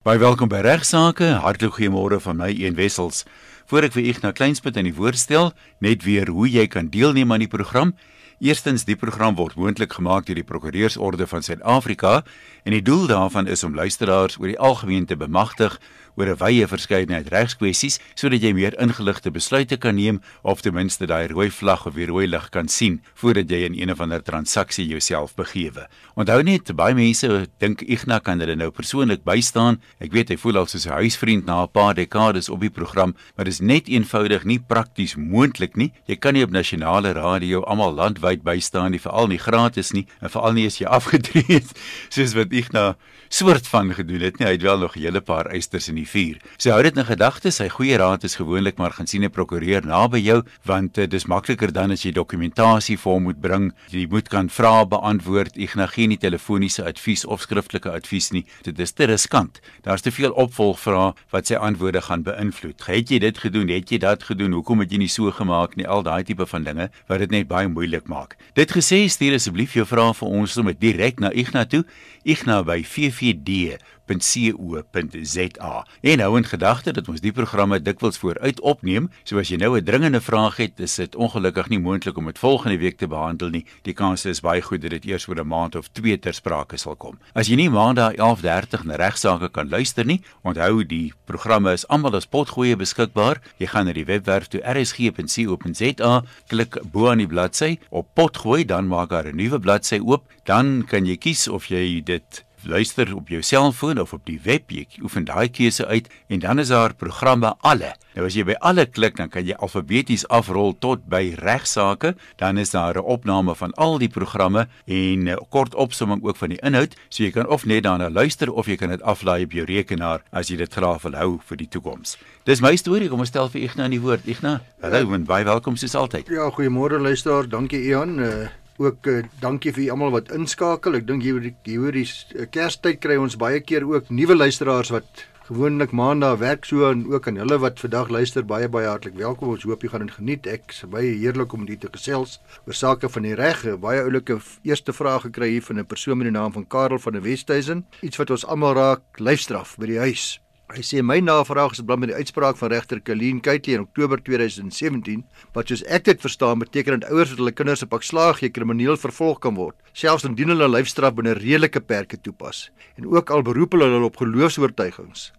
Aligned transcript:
Baie 0.00 0.16
welkom 0.16 0.48
by 0.48 0.62
Regsake. 0.64 1.26
Hartlik 1.44 1.74
goeiemôre 1.76 2.16
van 2.24 2.38
my 2.40 2.46
een 2.56 2.72
wessels. 2.78 3.26
Voor 3.68 3.84
ek 3.84 3.92
vir 3.98 4.06
Ignas 4.08 4.32
Kleinsmid 4.38 4.78
in 4.80 4.86
die 4.88 4.94
woord 4.96 5.20
stel, 5.20 5.50
net 5.84 6.06
weer 6.08 6.30
hoe 6.32 6.46
jy 6.48 6.64
kan 6.72 6.88
deelneem 6.88 7.34
aan 7.36 7.44
die 7.44 7.50
program. 7.52 7.92
Eerstens, 8.40 8.86
die 8.88 8.96
program 8.96 9.36
word 9.36 9.58
moontlik 9.60 9.92
gemaak 9.92 10.24
deur 10.24 10.40
die 10.40 10.46
Prokureursorde 10.48 11.26
van 11.28 11.44
Suid-Afrika 11.44 12.22
en 12.64 12.72
die 12.72 12.80
doel 12.80 13.10
daarvan 13.12 13.44
is 13.44 13.60
om 13.60 13.76
luisteraars 13.76 14.40
oor 14.40 14.48
die 14.48 14.56
algemeen 14.56 15.04
te 15.04 15.20
bemagtig 15.20 15.76
oor 16.20 16.28
'n 16.28 16.36
wye 16.36 16.66
verskeidenheid 16.68 17.32
regskwessies 17.32 17.98
sodat 18.14 18.42
jy 18.44 18.52
meer 18.52 18.76
ingeligte 18.78 19.30
besluite 19.32 19.78
kan 19.80 19.96
neem 19.96 20.20
of 20.44 20.60
ten 20.60 20.74
minste 20.74 21.06
daai 21.06 21.28
rooi 21.32 21.48
vlag 21.50 21.86
of 21.86 21.94
die 21.94 22.06
rooi 22.06 22.26
lig 22.28 22.50
kan 22.50 22.68
sien 22.68 23.00
voordat 23.14 23.48
jy 23.48 23.64
in 23.64 23.74
een 23.74 23.90
of 23.90 24.00
ander 24.00 24.20
transaksie 24.22 24.86
jouself 24.86 25.34
begewe. 25.34 25.88
Onthou 26.16 26.42
net 26.42 26.68
baie 26.76 26.94
mense 26.94 27.48
dink 27.58 27.80
Ignas 27.82 28.20
kan 28.22 28.40
hulle 28.40 28.56
nou 28.56 28.70
persoonlik 28.70 29.24
bystaan. 29.24 29.80
Ek 30.00 30.12
weet 30.12 30.28
hy 30.28 30.36
voel 30.36 30.58
al 30.58 30.66
soos 30.66 30.86
'n 30.86 30.92
huisvriend 31.00 31.46
na 31.46 31.62
'n 31.62 31.72
paar 31.72 31.94
dekades 31.94 32.48
op 32.48 32.60
die 32.60 32.70
program, 32.70 33.14
maar 33.36 33.44
dit 33.44 33.54
is 33.54 33.60
net 33.60 33.88
eenvoudig 33.88 34.44
nie 34.44 34.58
prakties 34.58 35.16
moontlik 35.16 35.76
nie. 35.76 35.92
Jy 36.06 36.16
kan 36.16 36.34
nie 36.34 36.44
op 36.44 36.50
nasionale 36.50 37.12
radio 37.12 37.62
almal 37.62 37.94
landwyd 37.94 38.42
bystaan 38.42 38.90
nie, 38.90 39.00
veral 39.00 39.28
nie 39.28 39.38
gratis 39.38 39.92
nie 39.92 40.06
en 40.20 40.30
veral 40.30 40.52
nie 40.52 40.66
as 40.66 40.78
jy 40.78 40.86
afgetree 40.98 41.44
het 41.48 41.78
soos 42.08 42.34
wat 42.34 42.52
Ignas 42.52 42.96
soort 43.32 43.68
van 43.68 43.94
gedoen 43.94 44.20
het 44.20 44.38
nie. 44.38 44.46
Hy 44.46 44.52
het 44.52 44.62
wel 44.62 44.78
nog 44.78 44.96
'n 44.96 45.00
hele 45.00 45.20
paar 45.20 45.46
eisters 45.46 45.88
in 45.88 45.94
die 45.94 46.08
vuur. 46.08 46.36
Sy 46.56 46.70
hou 46.70 46.82
dit 46.82 46.96
in 46.96 47.04
gedagte. 47.04 47.50
Sy 47.50 47.68
goeie 47.68 47.96
raad 47.96 48.24
is 48.24 48.34
gewoonlik 48.34 48.76
maar 48.76 48.90
gaan 48.90 49.06
sien 49.06 49.24
'n 49.24 49.30
prokureur 49.30 49.86
naby 49.86 50.18
jou 50.18 50.42
want 50.64 50.98
uh, 50.98 51.06
dis 51.06 51.26
makliker 51.26 51.72
dan 51.72 51.90
as 51.90 52.02
jy 52.02 52.12
dokumentasie 52.12 52.98
vir 52.98 53.12
hom 53.12 53.22
moet 53.22 53.40
bring. 53.40 53.72
Jy 53.90 54.06
moet 54.10 54.28
kan 54.28 54.48
vrae 54.50 54.86
beantwoord. 54.86 55.56
Ignas 55.56 55.90
gee 55.90 56.06
nie 56.06 56.18
telefoniese 56.18 56.84
advies 56.84 57.24
of 57.24 57.40
skriftelike 57.40 57.90
advies 57.90 58.30
nie. 58.30 58.44
Dit 58.62 58.78
is 58.78 58.92
te 58.92 59.04
riskant. 59.04 59.60
Daar's 59.82 60.00
te 60.00 60.10
veel 60.10 60.32
opvolgvrae 60.32 61.14
wat 61.30 61.46
sy 61.46 61.54
antwoorde 61.54 62.02
gaan 62.02 62.22
beïnvloed. 62.22 62.86
Het 62.86 63.08
jy 63.08 63.18
dit 63.18 63.38
gedoen? 63.38 63.68
Het 63.68 63.90
jy 63.90 63.98
dat 63.98 64.22
gedoen? 64.22 64.52
Hoekom 64.52 64.80
het 64.80 64.90
jy 64.90 64.98
nie 64.98 65.08
so 65.08 65.30
gemaak 65.30 65.76
nie? 65.76 65.86
Al 65.86 66.02
daai 66.02 66.24
tipe 66.24 66.46
van 66.46 66.62
dinge 66.64 66.90
wat 67.06 67.18
dit 67.18 67.30
net 67.30 67.48
baie 67.48 67.68
moeilik 67.68 68.08
maak. 68.08 68.36
Dit 68.54 68.72
gesê, 68.72 69.08
stuur 69.08 69.34
asseblief 69.34 69.72
jou 69.74 69.86
vrae 69.86 70.14
vir 70.14 70.28
ons 70.28 70.52
sommer 70.52 70.74
direk 70.78 71.20
na 71.20 71.30
Ignas 71.32 71.66
toe. 71.68 71.84
Ignas 72.24 72.64
by 72.64 72.82
4 72.82 73.80
www.co.za. 74.10 75.86
En 76.00 76.20
hou 76.20 76.36
in 76.36 76.44
gedagte 76.44 76.92
dat 76.92 77.08
ons 77.08 77.22
die 77.22 77.32
programme 77.32 77.80
dikwels 77.82 78.18
vooruit 78.18 78.60
opneem, 78.60 79.08
so 79.24 79.38
as 79.38 79.50
jy 79.50 79.56
nou 79.56 79.76
'n 79.76 79.84
dringende 79.84 80.20
vraag 80.20 80.56
het, 80.56 80.80
is 80.80 80.94
dit 80.94 81.14
ongelukkig 81.14 81.68
nie 81.68 81.78
moontlik 81.78 82.16
om 82.16 82.26
dit 82.26 82.38
volgende 82.38 82.78
week 82.78 82.98
te 82.98 83.06
behandel 83.06 83.48
nie. 83.48 83.66
Die 83.82 83.94
kans 83.94 84.24
is 84.24 84.40
baie 84.40 84.62
goed 84.62 84.80
dat 84.80 84.90
dit 84.90 85.04
eers 85.04 85.28
oor 85.28 85.40
'n 85.40 85.46
maand 85.46 85.74
of 85.74 85.88
2 85.92 86.18
ter 86.18 86.34
sprake 86.34 86.76
sal 86.76 86.96
kom. 86.96 87.18
As 87.34 87.48
jy 87.48 87.56
nie 87.56 87.70
maandag 87.70 88.14
11:30 88.14 88.84
na 88.84 88.96
regsaake 88.96 89.50
kan 89.50 89.68
luister 89.68 90.04
nie, 90.04 90.22
onthou 90.42 90.84
die 90.86 91.12
programme 91.24 91.72
is 91.72 91.88
almal 91.88 92.14
as 92.14 92.26
potgoeie 92.26 92.76
beskikbaar. 92.76 93.40
Jy 93.58 93.66
gaan 93.66 93.86
na 93.86 93.92
die 93.92 94.04
webwerf 94.04 94.48
toe 94.48 94.60
rsg.co.za, 94.60 96.22
klik 96.48 96.78
bo 96.92 97.08
aan 97.08 97.18
die 97.18 97.26
bladsy 97.26 97.78
op 97.90 98.06
potgooi, 98.14 98.64
dan 98.64 98.86
maak 98.86 99.08
daar 99.08 99.26
'n 99.26 99.36
nuwe 99.36 99.58
bladsy 99.58 99.98
oop, 99.98 100.24
dan 100.44 100.84
kan 100.86 101.06
jy 101.06 101.16
kies 101.16 101.48
of 101.48 101.66
jy 101.66 102.02
dit 102.04 102.44
luister 102.64 103.14
op 103.16 103.28
jou 103.28 103.42
selfoon 103.42 104.00
of 104.00 104.12
op 104.12 104.24
die 104.26 104.40
web, 104.44 104.70
jy 104.70 104.86
oefen 105.02 105.24
daai 105.28 105.48
keuse 105.48 105.86
uit 105.86 106.08
en 106.28 106.40
dan 106.42 106.58
is 106.58 106.68
daar 106.72 106.94
programme 106.94 107.54
alle. 107.60 107.94
Nou 108.16 108.26
as 108.26 108.34
jy 108.34 108.42
by 108.48 108.56
alle 108.66 108.86
klik, 108.90 109.16
dan 109.20 109.30
kan 109.30 109.46
jy 109.46 109.54
alfabeties 109.62 110.26
afrol 110.34 110.74
tot 110.82 111.04
by 111.10 111.34
regsaake, 111.38 112.16
dan 112.42 112.58
is 112.58 112.74
daar 112.74 112.98
'n 112.98 113.06
opname 113.06 113.54
van 113.54 113.72
al 113.74 113.98
die 113.98 114.08
programme 114.08 114.68
en 114.86 115.28
'n 115.28 115.38
kort 115.48 115.74
opsomming 115.74 116.22
ook 116.22 116.36
van 116.36 116.48
die 116.48 116.60
inhoud, 116.62 116.96
so 117.08 117.22
jy 117.22 117.30
kan 117.30 117.46
of 117.46 117.66
net 117.66 117.84
daarna 117.84 118.10
luister 118.10 118.52
of 118.52 118.66
jy 118.66 118.76
kan 118.76 118.88
dit 118.88 119.02
aflaai 119.02 119.44
op 119.44 119.52
jou 119.52 119.64
rekenaar 119.64 120.22
as 120.32 120.48
jy 120.48 120.56
dit 120.56 120.72
graag 120.72 121.02
wil 121.02 121.14
hou 121.14 121.38
vir 121.46 121.56
die 121.56 121.68
toekoms. 121.68 122.18
Dis 122.44 122.60
my 122.60 122.76
storie, 122.76 123.08
kom 123.08 123.20
ons 123.20 123.28
stel 123.28 123.48
vir 123.48 123.62
Ignas 123.62 123.84
in 123.84 123.90
die 123.90 124.00
woord. 124.00 124.26
Ignas, 124.26 124.60
hallo 124.82 125.12
en 125.14 125.24
baie 125.24 125.44
welkom 125.44 125.76
soos 125.76 125.94
altyd. 125.94 126.28
Ja, 126.28 126.50
goeiemôre 126.50 126.98
luisteraar. 127.00 127.48
Dankie 127.48 127.82
Ian. 127.82 128.18
Uh 128.18 128.59
ook 128.80 129.06
uh, 129.06 129.22
dankie 129.40 129.72
vir 129.76 129.90
almal 129.92 130.14
wat 130.14 130.32
inskakel. 130.32 130.96
Ek 130.96 131.06
dink 131.08 131.24
hier 131.24 131.40
hier 131.40 131.92
die 131.92 132.06
uh, 132.06 132.46
Kerstyd 132.50 133.00
kry 133.04 133.18
ons 133.20 133.36
baie 133.40 133.60
keer 133.60 133.84
ook 133.88 134.08
nuwe 134.08 134.36
luisteraars 134.36 134.92
wat 134.94 135.26
gewoonlik 135.50 135.90
maandag 135.90 136.36
werk 136.38 136.64
so 136.64 136.86
en 136.86 137.02
ook 137.10 137.26
aan 137.26 137.40
hulle 137.42 137.58
wat 137.58 137.80
vandag 137.82 138.12
luister 138.14 138.44
baie 138.46 138.68
baie 138.70 138.86
hartlik 138.86 139.16
welkom. 139.18 139.50
Ons 139.56 139.66
hoop 139.66 139.82
jy 139.82 139.90
gaan 139.92 140.06
dit 140.06 140.16
geniet. 140.16 140.46
Ek 140.46 140.70
is 140.70 140.84
baie 140.88 141.10
heerlik 141.10 141.52
om 141.52 141.66
dit 141.66 141.80
te 141.80 141.90
gesels 141.92 142.38
oor 142.66 142.76
sake 142.78 143.10
van 143.10 143.26
die 143.26 143.34
reg. 143.34 143.64
Baie 143.82 144.04
oulike 144.06 144.38
eerste 144.62 144.94
vrae 144.96 145.18
gekry 145.26 145.50
hier 145.56 145.66
van 145.66 145.80
'n 145.82 145.86
persoon 145.86 146.18
met 146.18 146.30
die 146.30 146.36
naam 146.38 146.52
van 146.52 146.66
Karel 146.66 146.98
van 146.98 147.12
der 147.12 147.22
Westhuizen. 147.22 147.84
Iets 148.00 148.16
wat 148.16 148.30
ons 148.30 148.46
almal 148.46 148.74
raak, 148.74 149.02
lyfstraf 149.18 149.76
by 149.76 149.86
die 149.86 149.98
huis. 149.98 150.40
Hy 150.70 150.84
sê 150.86 151.00
my 151.02 151.16
navraag 151.18 151.72
is 151.74 151.80
blom 151.82 152.04
met 152.04 152.12
die 152.12 152.14
uitspraak 152.20 152.54
van 152.54 152.70
regter 152.70 153.00
Colleen 153.02 153.40
Kitey 153.42 153.72
in 153.74 153.80
Oktober 153.82 154.20
2017 154.22 155.24
wat 155.56 155.72
soos 155.72 155.80
ek 155.90 156.04
dit 156.06 156.20
verstaan 156.22 156.60
beteken 156.62 157.00
dat 157.00 157.10
ouers 157.10 157.32
wat 157.32 157.40
hulle 157.42 157.54
kinders 157.58 157.82
op 157.82 157.90
pak 157.90 158.06
slaag 158.06 158.38
gee 158.38 158.52
krimineel 158.54 158.94
vervolg 158.94 159.40
kan 159.42 159.56
word 159.58 159.74
selfs 160.02 160.28
indien 160.28 160.52
hulle 160.54 160.68
lyfstraf 160.70 161.16
binne 161.16 161.34
redelike 161.40 161.82
perke 161.82 162.20
toepas 162.22 162.68
en 162.94 163.08
ook 163.10 163.34
al 163.34 163.42
beroep 163.50 163.74
hulle 163.74 163.90
hulle 163.90 164.12
op 164.12 164.22
geloofs-oortuigings. 164.22 165.32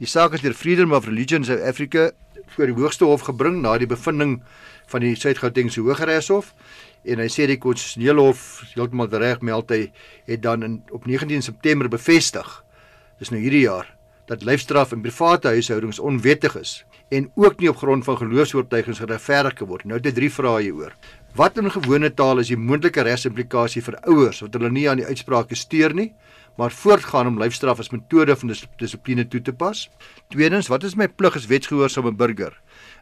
Die 0.00 0.08
saak 0.08 0.38
is 0.38 0.46
deur 0.46 0.56
Freedom 0.56 0.96
of 0.96 1.04
Religion 1.10 1.44
South 1.44 1.60
Africa 1.60 2.08
voor 2.56 2.72
die 2.72 2.78
Hoogste 2.80 3.04
Hof 3.04 3.28
gebring 3.28 3.60
na 3.60 3.76
die 3.76 3.90
bevinding 3.90 4.38
van 4.88 5.04
die 5.04 5.12
Suid-Gautengse 5.12 5.84
Hooggeregshof 5.84 6.54
en 7.04 7.20
hy 7.20 7.28
sê 7.28 7.44
die 7.52 7.60
konstitusionele 7.60 8.30
hof 8.30 8.64
heeltemal 8.72 9.12
reg 9.12 9.44
meld 9.44 9.76
hy 9.76 9.84
het 10.24 10.40
dan 10.40 10.64
in, 10.64 10.82
op 10.88 11.04
19 11.04 11.44
September 11.44 11.92
bevestig 11.92 12.62
dis 13.20 13.28
nou 13.28 13.44
hierdie 13.44 13.66
jaar 13.68 13.99
dat 14.30 14.44
lyfstraf 14.46 14.92
in 14.94 15.02
private 15.02 15.50
huishoudings 15.56 15.98
onwettig 15.98 16.54
is 16.60 16.84
en 17.10 17.26
ook 17.34 17.58
nie 17.58 17.70
op 17.70 17.80
grond 17.80 18.04
van 18.06 18.20
geloofs-oortuigings 18.20 19.00
geregverdig 19.02 19.56
kan 19.58 19.66
word. 19.66 19.82
Nou 19.84 19.96
het 19.98 20.06
jy 20.06 20.12
drie 20.14 20.30
vrae 20.30 20.60
hieroor. 20.62 20.92
Wat 21.34 21.58
in 21.58 21.70
gewone 21.70 22.12
taal 22.14 22.38
is 22.42 22.52
die 22.52 22.58
moontlike 22.58 23.02
regsimplikasie 23.06 23.82
vir 23.82 23.96
ouers 24.06 24.42
wat 24.44 24.54
hulle 24.54 24.70
nie 24.70 24.86
aan 24.90 25.02
die 25.02 25.08
uitsprake 25.08 25.58
steur 25.58 25.94
nie, 25.94 26.12
maar 26.58 26.70
voortgaan 26.74 27.30
om 27.30 27.38
lyfstraf 27.42 27.82
as 27.82 27.90
metode 27.90 28.36
van 28.38 28.52
dis 28.52 28.62
dissipline 28.78 29.26
toe 29.30 29.42
te 29.42 29.54
pas? 29.54 29.88
Tweedens, 30.30 30.70
wat 30.70 30.86
is 30.86 30.94
my 30.98 31.08
plig 31.10 31.38
as 31.38 31.48
wetsgehoorsame 31.50 32.14
burger? 32.14 32.54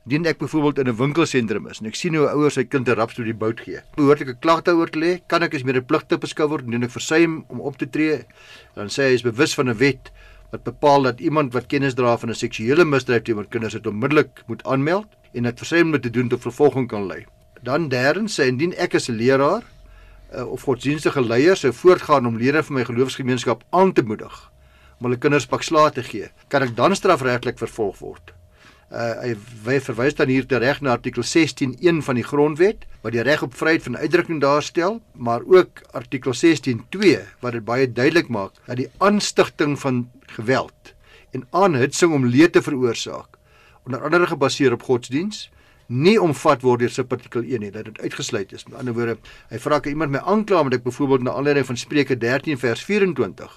Indien 0.08 0.28
ek 0.32 0.40
byvoorbeeld 0.40 0.80
in 0.80 0.88
'n 0.88 0.96
winkelsentrum 0.96 1.68
is 1.68 1.80
en 1.80 1.88
ek 1.88 1.96
sien 1.96 2.14
hoe 2.14 2.24
'n 2.24 2.36
ouer 2.36 2.50
sy 2.50 2.64
kind 2.64 2.88
'n 2.88 2.96
raps 2.96 3.14
deur 3.14 3.24
die 3.24 3.34
bout 3.34 3.60
gee, 3.60 3.80
behoort 3.96 4.20
ek 4.20 4.28
'n 4.28 4.40
klag 4.40 4.62
daaroor 4.62 4.90
te 4.90 4.98
lê? 4.98 5.20
Kan 5.28 5.42
ek 5.42 5.54
as 5.54 5.64
meer 5.64 5.82
pligte 5.82 6.16
beskou 6.16 6.48
word 6.48 6.64
indien 6.64 6.84
ek 6.84 6.90
versuim 6.90 7.44
om 7.48 7.60
op 7.60 7.76
te 7.76 7.86
tree? 7.86 8.24
Dan 8.74 8.88
sê 8.88 9.08
hy 9.08 9.14
is 9.14 9.22
bewus 9.22 9.54
van 9.54 9.68
'n 9.68 9.76
wet 9.76 10.10
wat 10.50 10.62
bepaal 10.62 11.02
dat 11.02 11.20
iemand 11.20 11.52
wat 11.52 11.66
kennis 11.66 11.94
dra 11.94 12.16
van 12.18 12.30
'n 12.30 12.34
seksuele 12.34 12.84
misdryf 12.84 13.22
teenoor 13.22 13.48
kinders 13.48 13.72
dit 13.72 13.86
onmiddellik 13.86 14.42
moet 14.46 14.64
aanmeld 14.64 15.06
en 15.32 15.42
dit 15.42 15.58
versuim 15.58 15.88
moet 15.90 16.02
te 16.02 16.10
doen 16.10 16.28
tot 16.28 16.40
vervolging 16.40 16.88
kan 16.88 17.06
lei. 17.06 17.26
Dan 17.62 17.88
derdens 17.88 18.40
sê 18.40 18.46
indien 18.46 18.74
ek 18.76 18.94
as 18.94 19.08
'n 19.08 19.16
leraar 19.16 19.62
uh, 20.34 20.50
of 20.50 20.62
godsdienstige 20.62 21.20
leier 21.20 21.56
sou 21.56 21.72
voortgaan 21.72 22.26
om 22.26 22.36
lede 22.36 22.62
van 22.62 22.74
my 22.74 22.84
geloofsgemeenskap 22.84 23.64
aan 23.70 23.92
te 23.92 24.02
moedig 24.02 24.50
om 24.98 25.06
hulle 25.06 25.18
kinders 25.18 25.46
pak 25.46 25.62
slaag 25.62 25.92
te 25.94 26.02
gee, 26.02 26.28
kan 26.48 26.62
ek 26.62 26.74
dan 26.76 26.96
strafregtelik 26.96 27.58
vervolg 27.58 27.98
word. 28.02 28.32
Uh, 28.88 29.34
hy 29.68 29.80
verwys 29.84 30.16
dan 30.16 30.30
hier 30.32 30.46
tereg 30.48 30.80
na 30.80 30.94
artikel 30.96 31.22
16.1 31.22 32.00
van 32.06 32.16
die 32.16 32.24
grondwet 32.24 32.86
wat 33.04 33.12
die 33.12 33.22
reg 33.22 33.42
op 33.44 33.54
vryheid 33.54 33.84
van 33.84 33.98
uitdrukking 34.00 34.40
daarstel, 34.40 35.02
maar 35.12 35.44
ook 35.44 35.82
artikel 35.92 36.32
16.2 36.32 37.20
wat 37.44 37.52
dit 37.52 37.66
baie 37.68 37.86
duidelik 37.86 38.32
maak 38.32 38.56
dat 38.64 38.80
die 38.80 38.88
aanstigting 39.04 39.76
van 39.78 40.08
geweld 40.36 40.94
en 41.30 41.46
aanhitsing 41.50 42.12
om 42.14 42.26
leed 42.26 42.52
te 42.52 42.62
veroorsaak 42.62 43.38
onder 43.84 44.02
andere 44.02 44.26
gebaseer 44.26 44.72
op 44.72 44.82
godsdiens 44.82 45.48
nie 45.88 46.18
omvat 46.20 46.62
word 46.62 46.84
deur 46.84 46.92
subartikel 46.92 47.46
1 47.48 47.62
nie 47.64 47.70
dat 47.72 47.86
dit 47.88 48.00
uitgesluit 48.04 48.52
is. 48.52 48.66
Met 48.68 48.78
ander 48.78 48.94
woorde, 48.94 49.16
hy 49.48 49.60
vra 49.62 49.78
ek 49.80 49.88
iemand 49.88 50.12
my 50.12 50.20
aankla 50.20 50.62
met 50.66 50.76
ek 50.76 50.84
byvoorbeeld 50.84 51.24
na 51.24 51.32
aanleiding 51.32 51.64
van 51.66 51.80
Spreuke 51.80 52.16
13 52.20 52.60
vers 52.60 52.82
24 52.84 53.54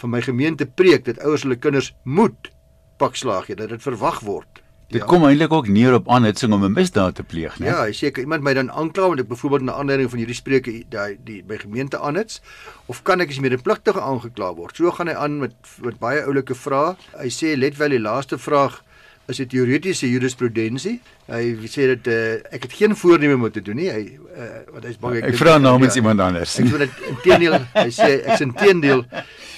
van 0.00 0.12
my 0.12 0.22
gemeente 0.24 0.66
preek 0.66 1.04
dat 1.04 1.20
ouers 1.20 1.44
hulle 1.44 1.58
kinders 1.60 1.92
moet 2.04 2.50
pak 2.96 3.16
slaag 3.16 3.50
gee, 3.50 3.56
dat 3.56 3.68
dit 3.68 3.82
verwag 3.84 4.22
word. 4.24 4.62
Dit 4.86 5.00
ja. 5.00 5.06
kom 5.10 5.24
eintlik 5.26 5.50
ook 5.52 5.66
neer 5.66 5.96
op 5.96 6.08
aanhitsing 6.08 6.52
om 6.54 6.64
'n 6.64 6.72
misdaad 6.72 7.14
te 7.14 7.22
pleeg, 7.22 7.58
né? 7.58 7.66
Ja, 7.66 7.82
hy 7.82 7.92
seker 7.92 8.22
iemand 8.22 8.42
my 8.42 8.54
dan 8.54 8.70
aankla 8.70 9.08
met 9.08 9.20
ek 9.20 9.28
byvoorbeeld 9.28 9.62
'n 9.62 9.70
aanleiding 9.70 10.10
van 10.10 10.18
hierdie 10.18 10.34
spreuke 10.34 10.84
daai 10.88 11.18
die 11.24 11.42
by 11.42 11.56
gemeente 11.58 11.98
aanhits 11.98 12.40
of 12.86 13.02
kan 13.02 13.20
ek 13.20 13.28
as 13.28 13.40
medepligtige 13.40 14.00
aangekla 14.00 14.54
word? 14.54 14.76
So 14.76 14.90
gaan 14.90 15.08
hy 15.08 15.14
aan 15.14 15.38
met 15.38 15.54
met 15.82 15.98
baie 15.98 16.22
oulike 16.22 16.54
vrae. 16.54 16.96
Hy 17.18 17.28
sê 17.28 17.58
let 17.58 17.76
wel 17.76 17.88
die 17.88 18.00
laaste 18.00 18.38
vraag 18.38 18.82
is 19.28 19.40
'n 19.40 19.46
teoretiese 19.46 20.06
jurisprudensie. 20.08 21.00
Hy 21.26 21.66
sê 21.66 21.86
dat 21.90 22.06
uh, 22.06 22.38
ek 22.54 22.62
het 22.62 22.72
geen 22.72 22.96
voorneme 22.96 23.34
om 23.34 23.50
te 23.50 23.62
doen 23.62 23.76
nie. 23.76 23.90
Hy 23.90 24.04
uh, 24.14 24.62
wat 24.72 24.84
hy's 24.86 24.98
bang 25.02 25.16
ek 25.16 25.24
Ek 25.32 25.38
vra 25.40 25.58
namens 25.58 25.94
ja, 25.94 26.00
iemand 26.00 26.20
anders. 26.20 26.54
Ek 26.58 26.70
sê 26.70 26.78
dit 26.84 27.02
inteendeel, 27.10 27.58
hy 27.82 27.90
sê 27.90 28.10
ek's 28.22 28.44
inteendeel 28.46 29.02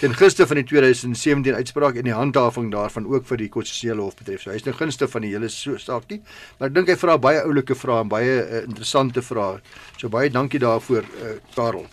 ten 0.00 0.14
gunste 0.16 0.46
van 0.46 0.56
die 0.62 0.64
2017 0.64 1.54
uitspraak 1.60 2.00
en 2.00 2.08
die 2.08 2.16
handhawing 2.16 2.72
daarvan 2.72 3.06
ook 3.06 3.26
vir 3.28 3.42
die 3.44 3.50
konstitusionele 3.52 4.06
hof 4.08 4.16
betref. 4.16 4.42
So 4.46 4.54
hy's 4.56 4.64
ten 4.64 4.76
gunste 4.78 5.08
van 5.08 5.26
die 5.26 5.34
hele 5.36 5.52
so 5.52 5.76
saakie. 5.76 6.22
Maar 6.58 6.72
ek 6.72 6.74
dink 6.80 6.88
hy 6.88 6.96
vra 6.96 7.18
baie 7.20 7.44
oulike 7.44 7.76
vrae 7.76 8.00
en 8.06 8.08
baie 8.08 8.40
uh, 8.40 8.64
interessante 8.64 9.22
vrae. 9.22 9.60
So 10.00 10.08
baie 10.08 10.32
dankie 10.32 10.64
daarvoor 10.64 11.04
uh, 11.04 11.36
Karel. 11.54 11.84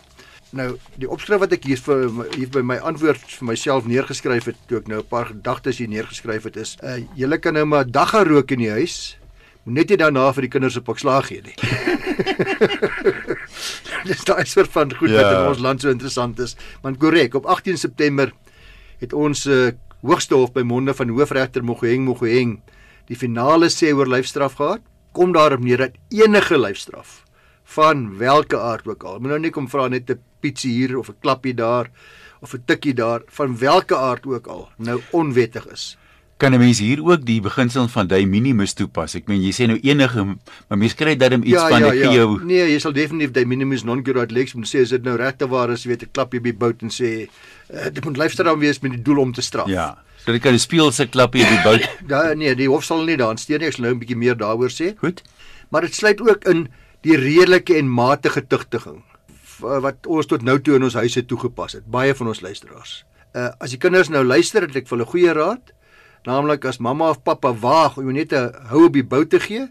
Nou, 0.55 0.69
die 0.95 1.07
opskrif 1.11 1.41
wat 1.43 1.51
ek 1.51 1.65
hier 1.67 1.79
vir 1.83 2.05
hier 2.37 2.47
by 2.53 2.61
my 2.63 2.77
antwoord 2.87 3.19
vir 3.27 3.47
myself 3.49 3.87
neergeskryf 3.91 4.45
het, 4.47 4.59
toe 4.69 4.79
ek 4.79 4.87
nou 4.87 5.01
'n 5.01 5.09
paar 5.09 5.27
gedagtes 5.27 5.81
hier 5.83 5.91
neergeskryf 5.91 6.47
het 6.47 6.55
is, 6.55 6.77
uh 6.79 7.03
julle 7.15 7.37
kan 7.37 7.53
nou 7.53 7.65
maar 7.65 7.83
dag 7.83 8.09
gaan 8.15 8.27
rook 8.27 8.51
in 8.51 8.59
die 8.63 8.71
huis, 8.71 9.17
moet 9.65 9.75
net 9.75 9.89
nie 9.89 9.97
daarna 9.97 10.31
vir 10.31 10.47
die 10.47 10.53
kinders 10.53 10.77
'n 10.77 10.83
pak 10.83 10.99
slaag 10.99 11.27
gee 11.27 11.41
nie. 11.41 11.55
Dis 14.07 14.23
daai 14.23 14.45
soort 14.45 14.71
van 14.71 14.95
goed 14.95 15.09
ja. 15.09 15.15
wat 15.15 15.31
Ja. 15.31 15.41
in 15.41 15.47
ons 15.49 15.59
land 15.59 15.81
so 15.81 15.89
interessant 15.89 16.39
is. 16.39 16.55
Want 16.81 16.99
korrek, 16.99 17.33
op 17.35 17.45
18 17.45 17.77
September 17.77 18.31
het 18.99 19.13
ons 19.13 19.45
uh, 19.47 19.71
hoogste 20.01 20.35
hof 20.35 20.53
by 20.53 20.61
monde 20.61 20.93
van 20.93 21.09
hoofregter 21.09 21.63
Mogoeng 21.63 22.05
Mogoeng 22.05 22.61
die 23.07 23.17
finale 23.17 23.67
sê 23.67 23.91
oor 23.93 24.07
lyfstraf 24.07 24.55
gehad. 24.55 24.81
Kom 25.11 25.33
daarop 25.33 25.59
neer 25.59 25.77
dat 25.77 25.91
enige 26.09 26.57
lyfstraf 26.57 27.25
van 27.65 28.17
watter 28.17 28.59
aard 28.59 28.87
ook 28.87 29.03
al, 29.03 29.19
moet 29.19 29.33
nou 29.33 29.39
nie 29.39 29.51
kom 29.51 29.67
vra 29.67 29.87
net 29.87 30.09
'n 30.09 30.19
pietsie 30.45 30.73
hier 30.77 30.97
of 31.01 31.09
'n 31.09 31.19
klappie 31.21 31.57
daar 31.57 31.89
of 32.45 32.53
'n 32.53 32.63
tikkie 32.65 32.93
daar, 32.93 33.21
van 33.27 33.57
watter 33.57 33.97
aard 33.97 34.25
ook 34.25 34.47
al, 34.47 34.69
nou 34.77 35.01
onwettig 35.11 35.67
is. 35.73 35.97
Kan 36.37 36.51
'n 36.53 36.59
mens 36.59 36.79
hier 36.79 36.99
ook 37.03 37.25
die 37.25 37.41
beginsel 37.41 37.87
van 37.87 38.07
de 38.07 38.25
minimis 38.25 38.73
toepas? 38.73 39.15
Ek 39.15 39.27
meen 39.27 39.41
jy 39.41 39.51
sê 39.51 39.67
nou 39.67 39.79
enige, 39.79 40.25
maar 40.67 40.77
mens 40.77 40.93
kry 40.93 41.15
dat 41.15 41.31
hom 41.31 41.43
iets 41.43 41.61
van 41.61 41.83
ek 41.83 41.91
gee 41.91 42.11
jou 42.11 42.43
Nee, 42.43 42.71
jy 42.71 42.79
sal 42.79 42.91
definitief 42.91 43.31
die 43.31 43.45
minimus 43.45 43.83
non 43.83 44.03
curat 44.03 44.31
lex 44.31 44.53
moet 44.53 44.67
sê 44.67 44.81
as 44.81 44.89
dit 44.89 45.03
nou 45.03 45.15
regte 45.15 45.47
waar 45.47 45.71
is, 45.71 45.83
jy 45.83 45.89
weet 45.89 46.03
'n 46.03 46.11
klapjie 46.11 46.39
op 46.39 46.43
die 46.43 46.53
bout 46.53 46.81
en 46.81 46.89
sê 46.89 47.29
uh, 47.73 47.89
dit 47.89 48.03
moet 48.05 48.17
lyfstraf 48.17 48.59
wees 48.59 48.81
met 48.81 48.91
die 48.91 49.01
doel 49.01 49.19
om 49.19 49.31
te 49.31 49.41
straf. 49.41 49.67
Ja. 49.67 49.97
So 50.25 50.31
dit 50.31 50.41
kan 50.41 50.53
'n 50.53 50.59
speelse 50.59 51.07
klappie 51.07 51.43
op 51.43 51.49
die 51.49 51.63
bout. 51.63 51.89
Da 52.07 52.33
nee, 52.41 52.55
die 52.55 52.67
hof 52.67 52.83
sal 52.83 53.03
nie 53.03 53.17
daan 53.17 53.37
steur 53.37 53.59
nie. 53.59 53.67
Ek 53.67 53.73
sal 53.73 53.85
nou 53.85 53.93
'n 53.93 53.99
bietjie 53.99 54.17
meer 54.17 54.35
daaroor 54.35 54.69
sê. 54.69 54.97
Goed. 54.99 55.23
Maar 55.69 55.81
dit 55.81 55.95
sluit 55.95 56.21
ook 56.21 56.43
in 56.45 56.67
die 57.01 57.15
redelike 57.15 57.75
en 57.75 57.87
matige 57.87 58.47
tugtiging 58.47 59.03
v- 59.59 59.79
wat 59.81 60.07
ons 60.07 60.25
tot 60.25 60.41
nou 60.41 60.59
toe 60.59 60.75
in 60.75 60.83
ons 60.83 60.93
huise 60.93 61.25
toegepas 61.25 61.73
het. 61.79 61.85
Baie 61.85 62.13
van 62.15 62.27
ons 62.27 62.41
luisteraars. 62.41 63.05
Uh 63.35 63.49
as 63.59 63.69
die 63.75 63.79
kinders 63.79 64.09
nou 64.09 64.23
luister, 64.23 64.61
het 64.61 64.75
ek 64.75 64.87
vir 64.87 64.97
hulle 64.97 65.09
goeie 65.11 65.33
raad. 65.33 65.73
Naamlik 66.25 66.65
as 66.65 66.79
mamma 66.79 67.09
of 67.09 67.23
pappa 67.23 67.53
waag 67.53 67.97
om 67.97 68.03
jou 68.09 68.13
net 68.13 68.31
'n 68.33 68.53
hou 68.69 68.85
op 68.85 68.93
die 68.93 69.03
bou 69.03 69.25
te 69.25 69.39
gee, 69.39 69.67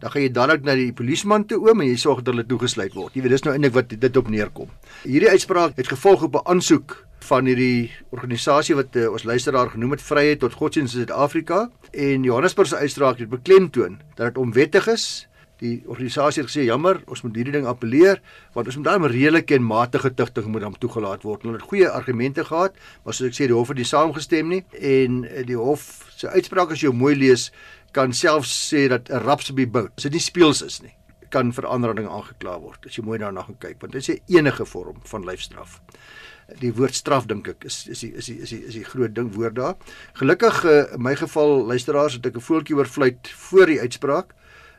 dan 0.00 0.10
gaan 0.10 0.22
jy 0.22 0.28
dadelik 0.32 0.62
na 0.64 0.74
die 0.74 0.92
polisieman 0.92 1.44
toe 1.46 1.58
oom 1.68 1.80
en 1.80 1.88
jy 1.88 1.96
sorg 1.96 2.22
dat 2.22 2.34
hulle 2.34 2.46
toegesluit 2.46 2.94
word. 2.94 3.14
Jy 3.14 3.22
weet 3.22 3.30
dis 3.30 3.42
nou 3.44 3.52
eintlik 3.54 3.72
wat 3.74 3.88
dit 4.00 4.16
op 4.16 4.28
neerkom. 4.28 4.68
Hierdie 5.04 5.28
uitspraak 5.30 5.76
het 5.76 5.88
gevolg 5.88 6.22
op 6.22 6.34
'n 6.34 6.48
aansoek 6.50 7.04
van 7.20 7.44
hierdie 7.46 7.90
organisasie 8.10 8.74
wat 8.74 8.96
uh, 8.96 9.10
ons 9.12 9.24
luisteraar 9.24 9.70
genoem 9.70 9.90
het 9.90 10.02
Vryheid 10.02 10.38
tot 10.40 10.52
Godsdienst 10.54 10.94
in 10.94 11.00
Suid-Afrika 11.00 11.70
en 11.92 12.22
Johannesburg 12.22 12.68
se 12.68 12.76
uitspraak 12.76 13.18
het 13.18 13.28
beklemtoon 13.28 13.98
dat 14.14 14.26
dit 14.26 14.38
onwettig 14.38 14.86
is 14.88 15.28
Die 15.58 15.82
organisasie 15.90 16.42
het 16.44 16.50
gesê 16.50 16.64
jammer, 16.68 17.00
ons 17.10 17.24
moet 17.24 17.34
hierdie 17.34 17.56
ding 17.56 17.66
appeleer 17.66 18.20
want 18.54 18.68
ons 18.70 18.76
moet 18.78 18.86
daarom 18.86 19.08
redelike 19.10 19.56
en 19.56 19.64
matige 19.66 20.12
tugting 20.14 20.46
moet 20.52 20.62
dan 20.62 20.76
toegelaat 20.78 21.24
word. 21.26 21.42
Hulle 21.42 21.58
het 21.58 21.66
goeie 21.66 21.88
argumente 21.90 22.44
gehad, 22.46 22.78
maar 23.02 23.16
soos 23.16 23.32
ek 23.32 23.38
sê 23.38 23.48
die 23.50 23.56
hof 23.56 23.72
het 23.72 23.80
nie 23.80 23.88
saamgestem 23.88 24.52
nie 24.52 24.62
en 24.78 25.24
eh, 25.26 25.42
die 25.46 25.58
hof 25.58 26.06
se 26.14 26.30
uitspraak 26.30 26.74
as 26.74 26.84
jy 26.84 26.92
hom 26.92 27.02
mooi 27.02 27.16
lees 27.18 27.48
kan 27.96 28.14
selfs 28.14 28.52
sê 28.70 28.86
dat 28.88 29.10
'n 29.10 29.24
raps 29.24 29.50
op 29.50 29.56
die 29.56 29.66
bout, 29.66 29.90
as 29.96 30.06
dit 30.06 30.12
nie 30.12 30.20
speels 30.20 30.62
is 30.62 30.82
nie, 30.82 30.94
kan 31.30 31.52
vir 31.52 31.66
aanranding 31.66 32.06
aangekla 32.06 32.58
word 32.60 32.86
as 32.86 32.96
jy 32.96 33.04
mooi 33.04 33.18
daarna 33.18 33.42
gaan 33.42 33.58
kyk 33.58 33.80
want 33.80 33.92
dit 33.92 34.04
sê 34.04 34.18
enige 34.28 34.64
vorm 34.64 35.00
van 35.04 35.24
lyfstraf. 35.24 35.80
Die 36.60 36.72
woord 36.72 36.94
straf 36.94 37.26
dink 37.26 37.48
ek 37.48 37.64
is 37.64 37.86
is 37.88 38.00
die, 38.00 38.14
is 38.14 38.26
die, 38.26 38.38
is 38.40 38.50
die, 38.50 38.62
is 38.64 38.74
die 38.74 38.84
groot 38.84 39.14
ding 39.14 39.34
woord 39.34 39.54
daar. 39.54 39.76
Gelukkig 40.14 40.64
uh, 40.64 40.94
in 40.94 41.02
my 41.02 41.14
geval 41.16 41.66
luisteraars 41.66 42.14
het 42.14 42.26
ek 42.26 42.36
'n 42.36 42.40
voeltjie 42.40 42.76
oorvluit 42.76 43.28
voor 43.28 43.66
die 43.66 43.80
uitspraak 43.80 44.34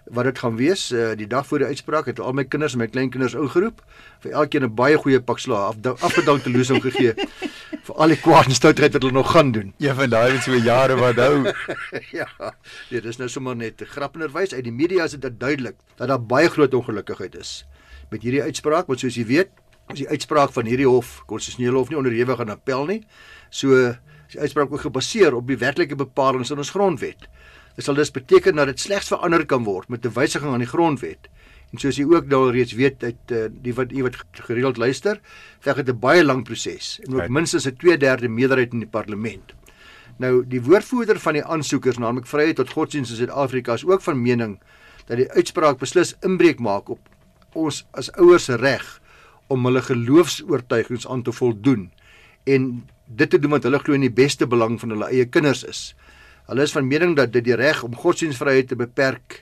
wat 0.10 0.26
dit 0.30 0.40
gaan 0.40 0.56
wees 0.58 0.92
uh, 0.92 1.12
die 1.18 1.28
dag 1.28 1.48
voor 1.48 1.64
die 1.64 1.68
uitspraak 1.68 2.06
het 2.10 2.20
al 2.20 2.34
my 2.34 2.44
kinders 2.44 2.74
en 2.74 2.82
my 2.84 2.88
kleinkinders 2.88 3.36
ingeroep 3.38 3.82
vir 4.24 4.32
elkeen 4.32 4.66
'n 4.66 4.76
baie 4.76 4.98
goeie 4.98 5.22
pak 5.22 5.40
slaag 5.40 5.76
af 5.86 6.02
afgedankte 6.10 6.50
losing 6.50 6.82
gegee 6.82 7.14
vir 7.86 7.96
al 7.96 8.14
die 8.14 8.20
kwaad 8.22 8.50
en 8.50 8.58
stoutheid 8.58 8.94
wat 8.94 9.02
hulle 9.02 9.14
nog 9.14 9.32
gaan 9.32 9.52
doen. 9.52 9.74
Ja, 9.78 9.94
van 9.96 10.10
daai 10.10 10.34
wat 10.34 10.44
so 10.44 10.56
jare 10.56 10.96
wat 10.96 11.16
hou. 11.16 11.54
ja, 12.20 12.28
nee, 12.90 13.02
dis 13.02 13.18
nou 13.18 13.30
sommer 13.30 13.56
net 13.56 13.82
'n 13.82 13.86
grappenerwys 13.86 14.54
uit 14.54 14.64
die 14.64 14.74
media 14.74 15.04
is 15.04 15.12
dit 15.12 15.40
duidelik 15.40 15.76
dat 15.96 16.08
daar 16.08 16.22
baie 16.22 16.50
groot 16.50 16.74
ongelukkigheid 16.74 17.36
is 17.36 17.66
met 18.10 18.22
hierdie 18.22 18.44
uitspraak 18.44 18.88
want 18.88 19.00
soos 19.00 19.16
jy 19.16 19.26
weet 19.26 19.50
is 19.94 20.04
die 20.04 20.10
uitspraak 20.10 20.54
van 20.54 20.66
hierdie 20.66 20.88
hof 20.88 21.24
konstitusionele 21.26 21.78
hof 21.78 21.90
nie 21.90 21.98
onderhewig 21.98 22.40
aan 22.40 22.50
appel 22.50 22.86
nie. 22.86 23.02
So 23.50 23.74
is 24.30 24.36
die 24.38 24.42
uitspraak 24.42 24.72
ook 24.72 24.86
gebaseer 24.86 25.34
op 25.34 25.48
die 25.50 25.58
werklike 25.58 25.98
bepalinge 25.98 26.46
in 26.50 26.62
ons 26.62 26.70
grondwet. 26.70 27.26
Dit 27.76 27.86
sal 27.86 27.96
dus 27.96 28.12
beteken 28.12 28.56
dat 28.56 28.68
dit 28.68 28.80
slegs 28.80 29.08
verander 29.08 29.46
kan 29.46 29.64
word 29.64 29.90
met 29.90 30.06
'n 30.06 30.14
wysiging 30.14 30.52
aan 30.52 30.60
die 30.60 30.68
grondwet. 30.68 31.30
En 31.72 31.78
soos 31.78 31.96
jy 31.96 32.06
ook 32.06 32.26
nou 32.28 32.52
reeds 32.52 32.74
weet 32.74 33.04
uit 33.04 33.32
uh, 33.32 33.46
die 33.52 33.74
wat 33.74 33.92
u 33.92 34.02
wat 34.04 34.16
gereeld 34.32 34.78
luister, 34.78 35.20
veg 35.60 35.76
dit 35.76 35.90
'n 35.90 36.00
baie 36.00 36.24
lang 36.24 36.44
proses 36.44 37.00
en 37.04 37.14
ook 37.14 37.20
Right. 37.20 37.32
minstens 37.32 37.66
'n 37.68 37.76
2/3 37.78 38.30
meerderheid 38.30 38.74
in 38.74 38.80
die 38.80 38.88
parlement. 38.88 39.54
Nou 40.18 40.44
die 40.48 40.62
woordvoerder 40.62 41.20
van 41.20 41.34
die 41.34 41.46
aansoekers, 41.46 41.98
naamlik 41.98 42.28
Vryheid 42.28 42.56
tot 42.56 42.70
Godsdienst 42.70 43.12
in 43.12 43.18
Suid-Afrika, 43.18 43.74
is 43.74 43.86
ook 43.86 44.02
van 44.02 44.22
mening 44.22 44.60
dat 45.06 45.18
die 45.18 45.32
uitspraak 45.32 45.78
beslis 45.80 46.16
inbreuk 46.22 46.60
maak 46.60 46.90
op 46.90 47.00
ons 47.54 47.86
as 47.92 48.12
ouers 48.12 48.44
se 48.44 48.56
reg 48.56 49.02
om 49.48 49.66
hulle 49.66 49.82
geloofs-oortuigings 49.82 51.08
aan 51.08 51.24
te 51.24 51.32
voldoen 51.32 51.92
en 52.44 52.86
dit 53.06 53.30
te 53.30 53.40
doen 53.40 53.52
wat 53.52 53.64
hulle 53.64 53.80
glo 53.80 53.94
in 53.94 54.02
die 54.02 54.12
beste 54.14 54.48
belang 54.48 54.80
van 54.80 54.90
hulle 54.90 55.06
eie 55.10 55.26
kinders 55.26 55.64
is. 55.64 55.96
Hulle 56.50 56.66
is 56.66 56.72
van 56.74 56.88
mening 56.90 57.12
dat 57.14 57.30
dit 57.30 57.46
die 57.46 57.54
reg 57.54 57.84
om 57.86 57.94
godsdienstvryheid 57.94 58.72
te 58.72 58.76
beperk 58.78 59.36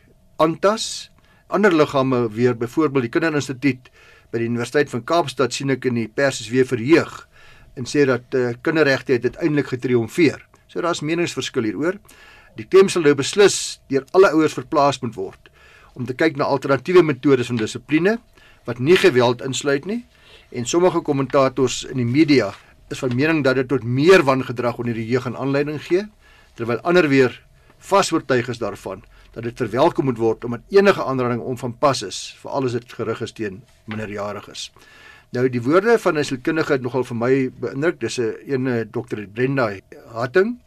aantas. 0.44 1.07
Ander 1.48 1.71
liggame 1.71 2.25
weer 2.36 2.57
byvoorbeeld 2.59 3.06
die 3.06 3.12
Kinderinstituut 3.13 3.88
by 4.33 4.42
die 4.42 4.50
Universiteit 4.50 4.92
van 4.92 5.06
Kaapstad 5.07 5.56
sien 5.56 5.71
ek 5.71 5.88
in 5.88 5.95
die 6.01 6.09
pers 6.12 6.42
is 6.44 6.50
weer 6.51 6.68
verheug 6.68 7.13
en 7.80 7.88
sê 7.88 8.04
dat 8.09 8.36
uh, 8.36 8.50
kinderregte 8.59 9.15
het 9.15 9.30
uiteindelik 9.30 9.71
getriomfeer. 9.71 10.44
So 10.68 10.83
daar's 10.83 11.00
meningsverskil 11.00 11.69
hieroor. 11.69 11.95
Die 12.59 12.68
klem 12.68 12.92
sal 12.92 13.07
nou 13.07 13.15
beslis 13.15 13.80
deur 13.88 14.04
alle 14.12 14.33
ouers 14.36 14.57
verplaas 14.59 15.00
moet 15.00 15.15
word 15.15 15.48
om 15.95 16.06
te 16.06 16.13
kyk 16.13 16.36
na 16.36 16.51
alternatiewe 16.51 17.06
metodes 17.07 17.48
van 17.48 17.62
dissipline 17.62 18.18
wat 18.68 18.83
nie 18.83 19.00
geweld 19.00 19.39
insluit 19.48 19.88
nie 19.88 20.01
en 20.51 20.68
sommige 20.68 21.00
kommentators 21.07 21.86
in 21.88 22.04
die 22.04 22.09
media 22.09 22.51
is 22.92 23.00
van 23.00 23.15
mening 23.15 23.45
dat 23.48 23.56
dit 23.62 23.71
tot 23.71 23.88
meer 23.88 24.27
wangedrag 24.27 24.77
onder 24.83 25.00
die 25.00 25.07
jeug 25.07 25.25
aan 25.31 25.39
aanleiding 25.39 25.80
gee 25.88 26.04
terwyl 26.57 26.81
ander 26.81 27.07
weer 27.07 27.38
vas 27.77 28.12
oortuig 28.12 28.50
is 28.50 28.62
daarvan 28.62 29.04
dat 29.38 29.45
dit 29.45 29.57
verwelkom 29.57 30.09
moet 30.09 30.18
word 30.18 30.45
omdat 30.48 30.65
enige 30.74 31.04
aanranding 31.04 31.42
om 31.42 31.57
van 31.57 31.77
pas 31.77 32.01
is 32.01 32.21
veral 32.42 32.65
as 32.65 32.77
dit 32.77 32.94
gerig 33.00 33.21
is 33.21 33.36
teen 33.38 33.62
minderjariges. 33.86 34.71
Nou 35.36 35.44
die 35.51 35.62
woorde 35.62 35.98
van 36.00 36.18
'n 36.18 36.24
sielkundige 36.24 36.74
het 36.74 36.81
nogal 36.81 37.04
vir 37.04 37.15
my 37.15 37.51
beïndruk. 37.59 38.00
Dis 38.00 38.18
'n 38.19 38.36
ene 38.48 38.88
Dr. 38.89 39.27
Brenda 39.33 39.71
Hatting. 40.13 40.57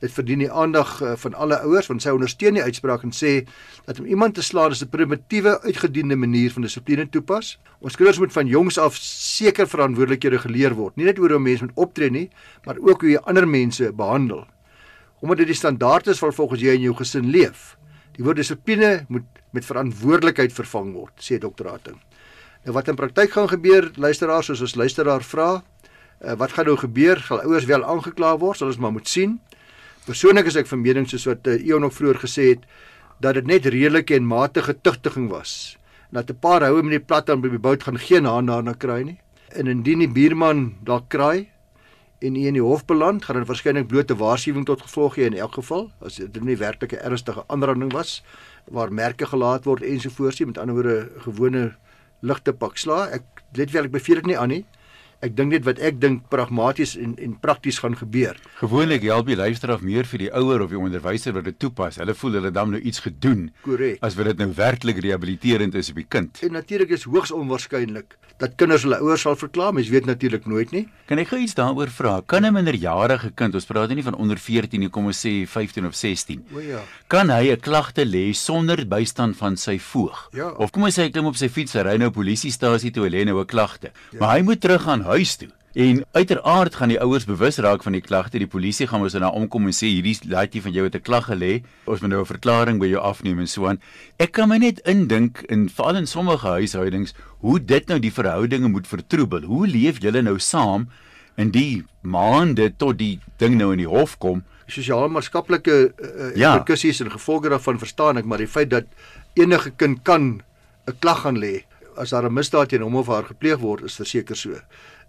Dit 0.00 0.12
verdien 0.12 0.38
die 0.38 0.50
aandag 0.50 1.00
eh, 1.00 1.12
van 1.16 1.34
alle 1.34 1.58
ouers 1.60 1.86
want 1.86 2.02
sy 2.02 2.10
ondersteun 2.10 2.54
die 2.54 2.62
uitspraak 2.62 3.02
en 3.02 3.12
sê 3.12 3.46
dat 3.84 4.00
om 4.00 4.06
iemand 4.06 4.34
te 4.34 4.42
slaan 4.42 4.70
is 4.70 4.82
'n 4.82 4.88
primitiewe 4.88 5.60
uitgediende 5.62 6.16
manier 6.16 6.52
van 6.52 6.62
dissipline 6.62 7.08
toepas. 7.08 7.58
Ons 7.80 7.96
kinders 7.96 8.18
moet 8.18 8.32
van 8.32 8.46
jongs 8.46 8.78
af 8.78 8.96
seker 8.96 9.68
verantwoordelikhede 9.68 10.38
geleer 10.38 10.74
word. 10.74 10.96
Nie 10.96 11.04
net 11.04 11.18
oor 11.18 11.30
hoe 11.30 11.38
mense 11.38 11.64
moet 11.64 11.74
optree 11.74 12.10
nie, 12.10 12.30
maar 12.64 12.76
ook 12.80 13.00
hoe 13.00 13.10
jy 13.10 13.16
ander 13.16 13.48
mense 13.48 13.92
behandel. 13.92 14.46
Omdat 15.20 15.36
dit 15.36 15.46
die 15.46 15.56
standaard 15.56 16.06
is 16.06 16.18
volgens 16.18 16.60
jy 16.60 16.74
in 16.76 16.80
jou 16.80 16.94
gesin 16.94 17.30
leef. 17.30 17.76
Die 18.16 18.24
woord 18.24 18.36
dissipline 18.36 19.04
moet 19.08 19.24
met 19.56 19.64
verantwoordelikheid 19.64 20.52
vervang 20.52 20.92
word, 20.96 21.14
sê 21.20 21.38
Dr. 21.40 21.68
Hatting. 21.68 21.98
Nou 22.66 22.74
wat 22.76 22.88
in 22.90 22.98
praktyk 22.98 23.32
gaan 23.36 23.48
gebeur, 23.48 23.90
luisteraars, 23.96 24.50
soos 24.50 24.64
ons 24.64 24.74
luisteraar 24.74 25.24
vra, 25.24 25.50
uh, 25.60 26.34
wat 26.40 26.52
gaan 26.56 26.66
nou 26.66 26.76
gebeur? 26.80 27.20
Sal 27.22 27.44
ouers 27.44 27.68
wel 27.68 27.84
aangekla 27.84 28.34
word? 28.42 28.58
Sal 28.58 28.72
ons 28.72 28.80
maar 28.82 28.92
moet 28.92 29.08
sien. 29.08 29.38
Persoonlik 30.06 30.50
is 30.50 30.58
ek 30.58 30.68
van 30.70 30.82
mening 30.82 31.08
soos 31.10 31.26
wat 31.28 31.46
uh, 31.46 31.56
Eon 31.60 31.86
ook 31.86 31.94
vroeër 31.96 32.20
gesê 32.24 32.48
het, 32.54 32.64
dat 33.22 33.38
dit 33.38 33.46
net 33.48 33.68
redelike 33.72 34.16
en 34.16 34.26
matige 34.28 34.76
tugtiging 34.80 35.30
was. 35.32 35.76
En 36.10 36.20
dat 36.20 36.30
'n 36.30 36.40
paar 36.40 36.66
houe 36.66 36.82
met 36.82 36.98
die 36.98 37.06
plat 37.06 37.30
aan 37.30 37.40
by 37.40 37.48
die 37.48 37.58
bout 37.58 37.82
gaan 37.82 37.98
geen 37.98 38.24
haan 38.24 38.46
daarna 38.46 38.74
kry 38.74 39.02
nie. 39.02 39.18
En 39.52 39.66
indien 39.66 39.98
die 39.98 40.12
buurman 40.12 40.76
dalk 40.84 41.08
kraai 41.08 41.48
en 42.18 42.34
hy 42.34 42.46
in 42.48 42.56
die 42.56 42.64
hof 42.64 42.84
beland, 42.88 43.24
gaan 43.24 43.36
dit 43.36 43.48
waarskynlik 43.48 43.88
bloot 43.88 44.10
'n 44.10 44.16
waarskuwing 44.16 44.66
tot 44.66 44.82
gevolg 44.82 45.16
hê 45.16 45.26
in 45.26 45.36
elk 45.36 45.54
geval, 45.54 45.90
as 46.00 46.16
dit 46.16 46.44
nie 46.44 46.56
werklik 46.56 46.92
'n 46.92 47.04
ernstige 47.04 47.44
aanranding 47.48 47.92
was 47.92 48.22
waar 48.70 48.92
merke 48.92 49.26
gelaat 49.26 49.64
word 49.64 49.82
ensovoorts, 49.82 50.40
met 50.40 50.58
ander 50.58 50.74
woorde 50.74 51.10
gewone 51.18 51.76
ligte 52.20 52.52
pak 52.52 52.76
sla. 52.78 53.08
Ek 53.10 53.22
let 53.52 53.70
wel 53.70 53.84
ek 53.84 53.90
beveel 53.90 54.14
dit 54.14 54.26
nie 54.26 54.38
aan 54.38 54.48
nie. 54.48 54.64
Ek 55.24 55.32
dink 55.36 55.54
net 55.54 55.64
wat 55.64 55.78
ek 55.80 55.96
dink 56.00 56.26
pragmaties 56.28 56.92
en 57.00 57.14
en 57.16 57.36
prakties 57.40 57.78
gaan 57.80 57.96
gebeur. 57.96 58.36
Gewoonlik 58.60 59.06
help 59.08 59.30
die 59.30 59.36
lyfstraf 59.38 59.80
meer 59.80 60.04
vir 60.04 60.26
die 60.26 60.30
ouer 60.36 60.60
of 60.60 60.70
die 60.74 60.80
onderwyser 60.80 61.32
wat 61.32 61.46
dit 61.48 61.58
toepas. 61.58 61.96
Hulle 61.96 62.14
voel 62.14 62.36
hulle 62.40 62.50
dan 62.52 62.74
nou 62.76 62.80
iets 62.80 63.00
gedoen. 63.00 63.48
Korrek. 63.64 63.96
As 64.04 64.18
wat 64.18 64.28
dit 64.32 64.42
nou 64.44 64.50
werklik 64.52 65.00
rehabiliterend 65.00 65.74
is 65.74 65.88
op 65.90 66.02
die 66.02 66.08
kind. 66.08 66.42
En 66.44 66.52
natuurlik 66.52 66.92
is 66.92 67.06
hoogs 67.08 67.32
onwaarskynlik 67.32 68.18
dat 68.36 68.58
kinders 68.60 68.84
hulle 68.84 68.98
ouers 69.00 69.24
sal 69.24 69.38
verklaar. 69.40 69.72
Mens 69.72 69.88
weet 69.88 70.04
natuurlik 70.04 70.44
nooit 70.46 70.74
nie. 70.76 70.84
Kan 71.08 71.22
ek 71.22 71.30
gou 71.32 71.40
iets 71.40 71.56
daaroor 71.56 71.88
vra? 71.88 72.20
Kan 72.26 72.44
'n 72.44 72.52
minderjarige 72.52 73.30
kind, 73.34 73.54
ons 73.54 73.64
praat 73.64 73.94
nie 73.94 74.02
van 74.02 74.14
onder 74.14 74.36
14 74.36 74.80
nie, 74.80 74.90
kom 74.90 75.06
ons 75.06 75.26
sê 75.26 75.46
15 75.48 75.86
of 75.86 75.94
16. 75.94 76.44
O 76.52 76.60
ja. 76.60 76.82
Kan 77.08 77.30
hy 77.30 77.52
'n 77.52 77.60
klagte 77.60 78.04
lê 78.04 78.34
sonder 78.34 78.84
bystand 78.86 79.36
van 79.36 79.56
sy 79.56 79.78
voog? 79.78 80.28
Ja. 80.32 80.50
Of 80.50 80.70
kom 80.72 80.82
ons 80.82 80.98
sê 80.98 81.02
hy 81.04 81.10
klim 81.10 81.26
op 81.26 81.36
sy 81.36 81.48
fiets, 81.48 81.72
hy 81.72 81.80
ry 81.80 81.96
nou 81.96 82.10
polisiestasie 82.10 82.90
toe, 82.90 83.04
hy 83.04 83.10
lê 83.10 83.24
nou 83.24 83.40
'n 83.40 83.46
klagte. 83.46 83.92
Ja. 84.12 84.18
Maar 84.18 84.36
hy 84.36 84.42
moet 84.42 84.60
terug 84.60 84.82
gaan 84.82 85.05
huis 85.06 85.36
toe. 85.36 85.48
En 85.76 85.98
uiteraard 86.16 86.74
gaan 86.74 86.88
die 86.88 87.00
ouers 87.04 87.24
bewus 87.28 87.58
raak 87.60 87.82
van 87.84 87.92
die 87.92 88.00
klagte. 88.00 88.38
Die 88.40 88.46
polisie 88.48 88.86
gaan 88.88 89.02
mos 89.02 89.12
nou 89.12 89.28
omkom 89.36 89.66
en 89.68 89.74
sê 89.76 89.90
hierdie 89.92 90.16
laaitjie 90.24 90.62
van 90.64 90.72
jou 90.72 90.84
het 90.86 90.94
'n 90.96 91.02
klag 91.04 91.26
gelê. 91.28 91.62
Ons 91.84 92.00
moet 92.00 92.10
nou 92.10 92.20
'n 92.22 92.26
verklaring 92.32 92.78
by 92.80 92.86
jou 92.86 93.00
afneem 93.02 93.38
en 93.38 93.46
so 93.46 93.66
aan. 93.68 93.80
Ek 94.18 94.32
kan 94.32 94.48
my 94.48 94.56
net 94.56 94.80
indink 94.88 95.42
in 95.48 95.68
veral 95.68 95.96
in 95.96 96.06
sommige 96.06 96.46
huishoudings 96.48 97.12
hoe 97.40 97.60
dit 97.64 97.88
nou 97.88 97.98
die 98.00 98.12
verhoudinge 98.12 98.68
moet 98.68 98.86
vertroebel. 98.86 99.42
Hoe 99.42 99.66
leef 99.66 100.00
julle 100.00 100.22
nou 100.22 100.38
saam 100.38 100.88
in 101.36 101.50
die 101.50 101.84
maande 102.02 102.72
tot 102.76 102.98
die 102.98 103.20
ding 103.36 103.56
nou 103.56 103.72
in 103.72 103.78
die 103.78 103.88
hof 103.88 104.18
kom? 104.18 104.44
Sosiale 104.66 105.08
maatskaplike 105.08 105.92
uh, 106.02 106.36
Ja. 106.36 106.52
reperkusies 106.54 107.00
en 107.00 107.10
gevolge 107.10 107.48
daarvan 107.48 107.78
verstaan 107.78 108.16
ek, 108.16 108.24
maar 108.24 108.38
die 108.38 108.48
feit 108.48 108.70
dat 108.70 108.84
enige 109.34 109.70
kind 109.76 110.02
kan 110.02 110.40
'n 110.88 110.96
klag 111.00 111.20
gaan 111.20 111.36
lê 111.38 111.64
as 111.96 112.10
daar 112.10 112.24
'n 112.24 112.32
misdaad 112.32 112.68
teen 112.68 112.82
hom 112.82 112.96
of 112.96 113.06
haar 113.06 113.24
gepleeg 113.24 113.58
word, 113.58 113.84
is 113.84 113.96
verseker 113.96 114.36
so. 114.36 114.60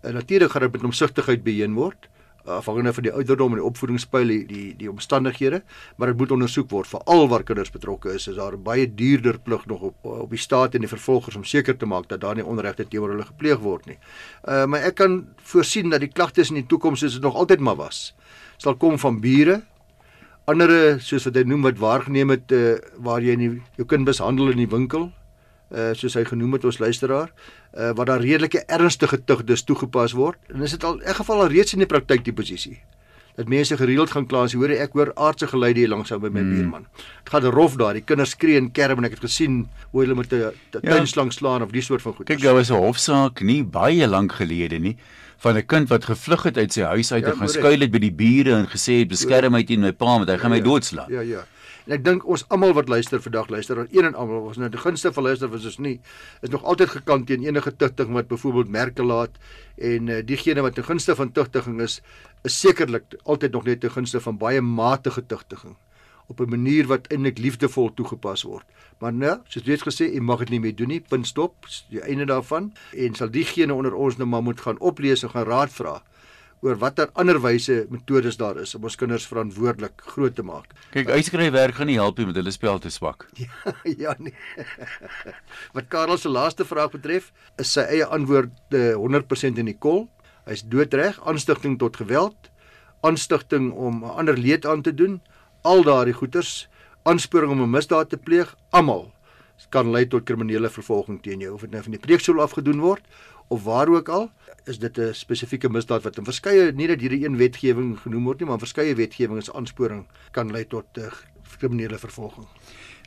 En 0.02 0.14
natuurlik 0.14 0.52
gaan 0.52 0.62
dit 0.62 0.72
met 0.72 0.84
omsigtigheid 0.84 1.44
beheen 1.44 1.74
word 1.74 2.08
afhangende 2.48 2.94
van 2.94 3.04
die 3.04 3.14
ouderdom 3.14 3.56
en 3.56 3.62
die 3.62 3.68
opvoedingspyl 3.68 4.32
die 4.32 4.40
die, 4.48 4.66
die 4.80 4.90
omstandighede, 4.92 5.62
maar 5.98 6.12
dit 6.12 6.20
moet 6.22 6.34
ondersoek 6.36 6.70
word 6.72 6.90
veral 6.90 7.28
waar 7.32 7.44
kinders 7.48 7.72
betrokke 7.74 8.14
is. 8.16 8.28
Is 8.32 8.40
daar 8.40 8.58
baie 8.58 8.88
duurder 8.88 9.40
plig 9.40 9.66
nog 9.66 9.82
op 9.92 10.12
op 10.18 10.30
die 10.34 10.42
staat 10.42 10.76
en 10.76 10.86
die 10.86 10.92
vervolgers 10.92 11.36
om 11.36 11.44
seker 11.44 11.78
te 11.78 11.86
maak 11.86 12.08
dat 12.10 12.22
daar 12.22 12.36
nie 12.36 12.46
onregte 12.46 12.88
teenoor 12.88 13.16
hulle 13.16 13.28
gepleeg 13.28 13.60
word 13.64 13.88
nie. 13.92 13.98
Uh 14.48 14.66
maar 14.66 14.88
ek 14.88 14.96
kan 14.96 15.20
voorsien 15.52 15.90
dat 15.90 16.04
die 16.04 16.12
klagtes 16.12 16.50
in 16.50 16.62
die 16.62 16.68
toekoms 16.68 17.00
soos 17.04 17.18
dit 17.20 17.24
nog 17.24 17.36
altyd 17.36 17.60
maar 17.60 17.80
was, 17.80 18.14
sal 18.58 18.76
kom 18.76 18.98
van 19.00 19.20
bure, 19.22 19.62
andere 20.48 20.98
soos 21.04 21.28
wat 21.28 21.36
hy 21.36 21.44
noem 21.44 21.68
wat 21.68 21.80
waargeneem 21.80 22.32
het 22.36 22.52
uh, 22.56 22.78
waar 23.04 23.22
jy 23.22 23.36
nie, 23.36 23.50
jou 23.76 23.88
kind 23.88 24.08
mishandel 24.08 24.54
in 24.54 24.64
die 24.64 24.72
winkel 24.72 25.12
uh 25.72 25.94
soos 25.94 26.14
hy 26.16 26.24
genoem 26.24 26.54
het 26.54 26.66
ons 26.66 26.80
luisteraar 26.80 27.32
uh 27.78 27.94
wat 27.96 28.08
daar 28.08 28.22
redelike 28.22 28.64
ernstige 28.68 29.24
tugdes 29.26 29.64
toegepas 29.64 30.14
word 30.14 30.38
en 30.54 30.62
is 30.62 30.72
dit 30.72 30.84
al 30.84 31.02
in 31.02 31.16
geval 31.16 31.42
al 31.42 31.52
reeds 31.52 31.74
in 31.74 31.80
die 31.80 31.90
praktyk 31.90 32.24
die 32.24 32.34
posisie 32.34 32.80
dat 33.38 33.48
mense 33.48 33.78
gereeld 33.78 34.12
gaan 34.12 34.26
kla 34.26 34.48
as 34.48 34.54
jy 34.56 34.60
hoor 34.64 34.72
ek 34.74 34.96
hoor 34.98 35.12
aardse 35.14 35.48
geluide 35.52 35.84
hier 35.84 35.92
langs 35.92 36.10
by 36.10 36.30
my 36.30 36.42
hmm. 36.42 36.54
buurman. 36.56 36.88
Dit 37.22 37.34
gaan 37.34 37.46
rof 37.54 37.76
daar, 37.78 37.94
die 37.94 38.02
kinders 38.02 38.34
skree 38.34 38.58
en 38.58 38.72
kerm 38.74 38.98
en 38.98 39.06
ek 39.06 39.20
het 39.20 39.28
gesien 39.28 39.60
hoe 39.92 40.02
hulle 40.02 40.16
met 40.18 40.34
'n 40.34 40.40
Ja. 40.40 40.52
tuinslang 40.82 41.32
slaan 41.32 41.62
of 41.62 41.72
die 41.72 41.82
soort 41.82 42.02
van 42.02 42.14
goed. 42.14 42.26
Kyk, 42.26 42.42
daar 42.42 42.58
was 42.58 42.72
'n 42.72 42.82
hofsaak 42.82 43.42
nie 43.42 43.64
baie 43.64 44.08
lank 44.08 44.32
gelede 44.32 44.80
nie 44.80 44.98
van 45.38 45.56
'n 45.56 45.66
kind 45.66 45.90
wat 45.90 46.06
gevlug 46.06 46.44
het 46.44 46.58
uit 46.58 46.74
sy 46.74 46.82
huis 46.82 47.12
uit 47.12 47.24
Ja, 47.24 47.32
en 47.32 47.38
gaan 47.38 47.50
skuil 47.50 47.80
het 47.80 47.92
by 47.92 48.00
die 48.00 48.12
bure 48.12 48.56
en 48.56 48.66
gesê 48.66 49.00
het 49.00 49.08
beskerm 49.08 49.52
my 49.52 49.64
teen 49.64 49.82
my 49.82 49.92
pa 49.92 50.18
want 50.18 50.30
hy 50.30 50.38
gaan 50.38 50.52
my 50.52 50.62
doodslaan. 50.62 51.12
Ja, 51.12 51.22
ja. 51.22 51.46
En 51.88 51.94
ek 51.96 52.02
dink 52.04 52.26
ons 52.28 52.42
almal 52.52 52.74
wat 52.76 52.90
luister 52.92 53.22
vandag 53.24 53.48
luister, 53.48 53.80
aan 53.80 53.88
een 53.96 54.10
en 54.10 54.16
almal, 54.20 54.50
ons 54.50 54.58
nou 54.60 54.68
die 54.68 54.80
gunste 54.82 55.14
van 55.16 55.24
luister 55.24 55.48
was 55.48 55.64
ons 55.70 55.78
nie 55.80 55.94
is 56.44 56.52
nog 56.52 56.66
altyd 56.68 56.92
gekant 56.98 57.30
teen 57.30 57.46
enige 57.48 57.72
tugtiging 57.72 58.12
wat 58.18 58.28
byvoorbeeld 58.28 58.74
merke 58.76 59.06
laat 59.08 59.38
en 59.80 60.12
uh, 60.12 60.18
diegene 60.20 60.66
wat 60.66 60.76
ten 60.76 60.84
gunste 60.84 61.16
van 61.16 61.32
tugtiging 61.32 61.80
is, 61.82 62.02
is 62.44 62.60
sekerlik 62.60 63.16
altyd 63.24 63.56
nog 63.56 63.64
net 63.72 63.80
ten 63.86 63.94
gunste 63.96 64.20
van 64.20 64.36
baie 64.42 64.62
matige 64.62 65.24
tugtiging 65.32 65.78
op 66.28 66.44
'n 66.44 66.50
manier 66.50 66.88
wat 66.92 67.08
eintlik 67.08 67.38
liefdevol 67.40 67.94
toegepas 67.94 68.44
word. 68.44 68.66
Maar 69.00 69.14
nou, 69.14 69.38
soos 69.48 69.64
reeds 69.64 69.88
gesê, 69.88 70.12
jy 70.12 70.20
mag 70.20 70.40
dit 70.40 70.50
nie 70.50 70.60
meer 70.60 70.76
doen 70.76 70.88
nie. 70.88 71.00
Punt 71.00 71.28
stop. 71.28 71.56
Die 71.90 72.02
einde 72.02 72.26
daarvan 72.26 72.74
en 72.92 73.16
sal 73.16 73.32
diegene 73.32 73.74
onder 73.74 73.94
ons 73.94 74.18
nou 74.18 74.28
maar 74.28 74.44
moet 74.44 74.62
gaan 74.62 74.80
oplees 74.80 75.24
en 75.24 75.30
gaan 75.30 75.46
raad 75.46 75.72
vra 75.72 76.04
oor 76.66 76.78
watter 76.82 77.10
ander 77.14 77.38
wyse 77.42 77.86
metodes 77.94 78.38
daar 78.40 78.58
is 78.62 78.74
om 78.76 78.88
ons 78.90 78.98
kinders 78.98 79.28
verantwoordelik 79.30 80.02
groot 80.14 80.36
te 80.36 80.44
maak. 80.46 80.74
Kyk, 80.94 81.12
uitskryfwerk 81.14 81.78
gaan 81.78 81.90
nie 81.92 82.00
help 82.00 82.18
nie 82.18 82.28
met 82.30 82.40
hulle 82.40 82.54
spel 82.54 82.80
te 82.84 82.92
swak. 82.94 83.28
Ja, 83.38 83.74
ja 83.98 84.16
nee. 84.18 84.34
Wat 85.74 85.90
Karel 85.94 86.18
se 86.18 86.30
laaste 86.30 86.66
vraag 86.66 86.92
betref, 86.96 87.32
is 87.62 87.74
sy 87.78 87.86
eie 87.86 88.06
antwoord 88.06 88.76
eh, 88.76 88.96
100% 88.98 89.62
in 89.62 89.70
die 89.70 89.78
kol. 89.78 90.08
Hy's 90.48 90.64
doodreg, 90.66 91.20
aanstigting 91.28 91.78
tot 91.82 92.00
geweld, 92.00 92.50
aanstigting 93.06 93.70
om 93.74 94.02
ander 94.08 94.38
leed 94.38 94.66
aan 94.66 94.82
te 94.82 94.96
doen, 94.96 95.20
al 95.68 95.84
daardie 95.86 96.16
goeters, 96.18 96.66
aansporing 97.04 97.52
om 97.52 97.62
'n 97.62 97.76
misdaad 97.78 98.10
te 98.10 98.18
pleeg, 98.18 98.56
almal 98.72 99.12
kan 99.74 99.90
lei 99.92 100.06
tot 100.08 100.26
kriminele 100.28 100.70
vervolging 100.70 101.20
teen 101.24 101.42
jou 101.42 101.56
of 101.56 101.66
dit 101.66 101.74
nou 101.74 101.82
van 101.84 101.96
die 101.96 102.02
preekstoel 102.02 102.44
afgedoen 102.44 102.80
word 102.84 103.06
of 103.48 103.64
waar 103.64 103.88
ook 103.88 104.10
al 104.10 104.32
is 104.66 104.80
dit 104.80 104.98
'n 104.98 105.14
spesifieke 105.14 105.70
misdaad 105.70 106.04
wat 106.04 106.18
in 106.18 106.24
verskeie 106.24 106.72
nie 106.72 106.88
dat 106.88 107.00
hierdie 107.00 107.26
een 107.26 107.38
wetgewing 107.38 108.00
genoem 108.00 108.24
word 108.24 108.40
nie 108.40 108.50
maar 108.50 108.60
verskeie 108.60 108.96
wetgewings 108.96 109.46
se 109.46 109.54
aansporing 109.54 110.06
kan 110.32 110.52
lei 110.52 110.68
tot 110.68 110.86
uh, 110.98 111.12
kriminele 111.58 111.98
vervolging. 111.98 112.46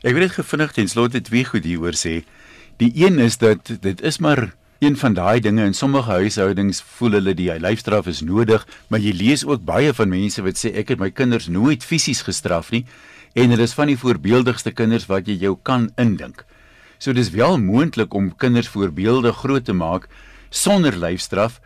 Ek 0.01 0.13
wil 0.13 0.25
net 0.25 0.31
gevinnig 0.31 0.71
ten 0.71 0.87
slotte 0.87 1.21
twee 1.21 1.45
goed 1.45 1.63
hieroor 1.63 1.93
sê. 1.93 2.23
Die 2.77 2.91
een 2.95 3.19
is 3.19 3.37
dat 3.37 3.77
dit 3.81 4.01
is 4.01 4.17
maar 4.17 4.55
een 4.81 4.97
van 4.97 5.13
daai 5.13 5.39
dinge 5.39 5.63
in 5.63 5.73
sommige 5.73 6.09
huishoudings 6.09 6.81
voel 6.81 7.11
hulle 7.11 7.33
die 7.37 7.51
lyfstraf 7.59 8.07
is 8.09 8.21
nodig, 8.25 8.65
maar 8.89 8.99
jy 8.99 9.11
lees 9.13 9.45
ook 9.45 9.61
baie 9.61 9.93
van 9.93 10.09
mense 10.09 10.41
wat 10.41 10.57
sê 10.57 10.73
ek 10.73 10.95
het 10.95 10.99
my 10.99 11.11
kinders 11.11 11.47
nooit 11.47 11.85
fisies 11.85 12.23
gestraf 12.25 12.71
nie 12.71 12.85
en 13.33 13.53
dit 13.53 13.59
is 13.59 13.75
van 13.77 13.87
die 13.87 13.97
voorbeeldigste 13.97 14.73
kinders 14.75 15.05
wat 15.05 15.29
jy 15.29 15.37
jou 15.45 15.53
kan 15.63 15.91
indink. 16.01 16.41
So 16.97 17.13
dis 17.13 17.29
wel 17.29 17.59
moontlik 17.61 18.13
om 18.13 18.33
kinders 18.35 18.67
voorbeeldig 18.73 19.37
groot 19.37 19.65
te 19.65 19.73
maak 19.73 20.09
sonder 20.51 20.97
lyfstraf. 20.99 21.59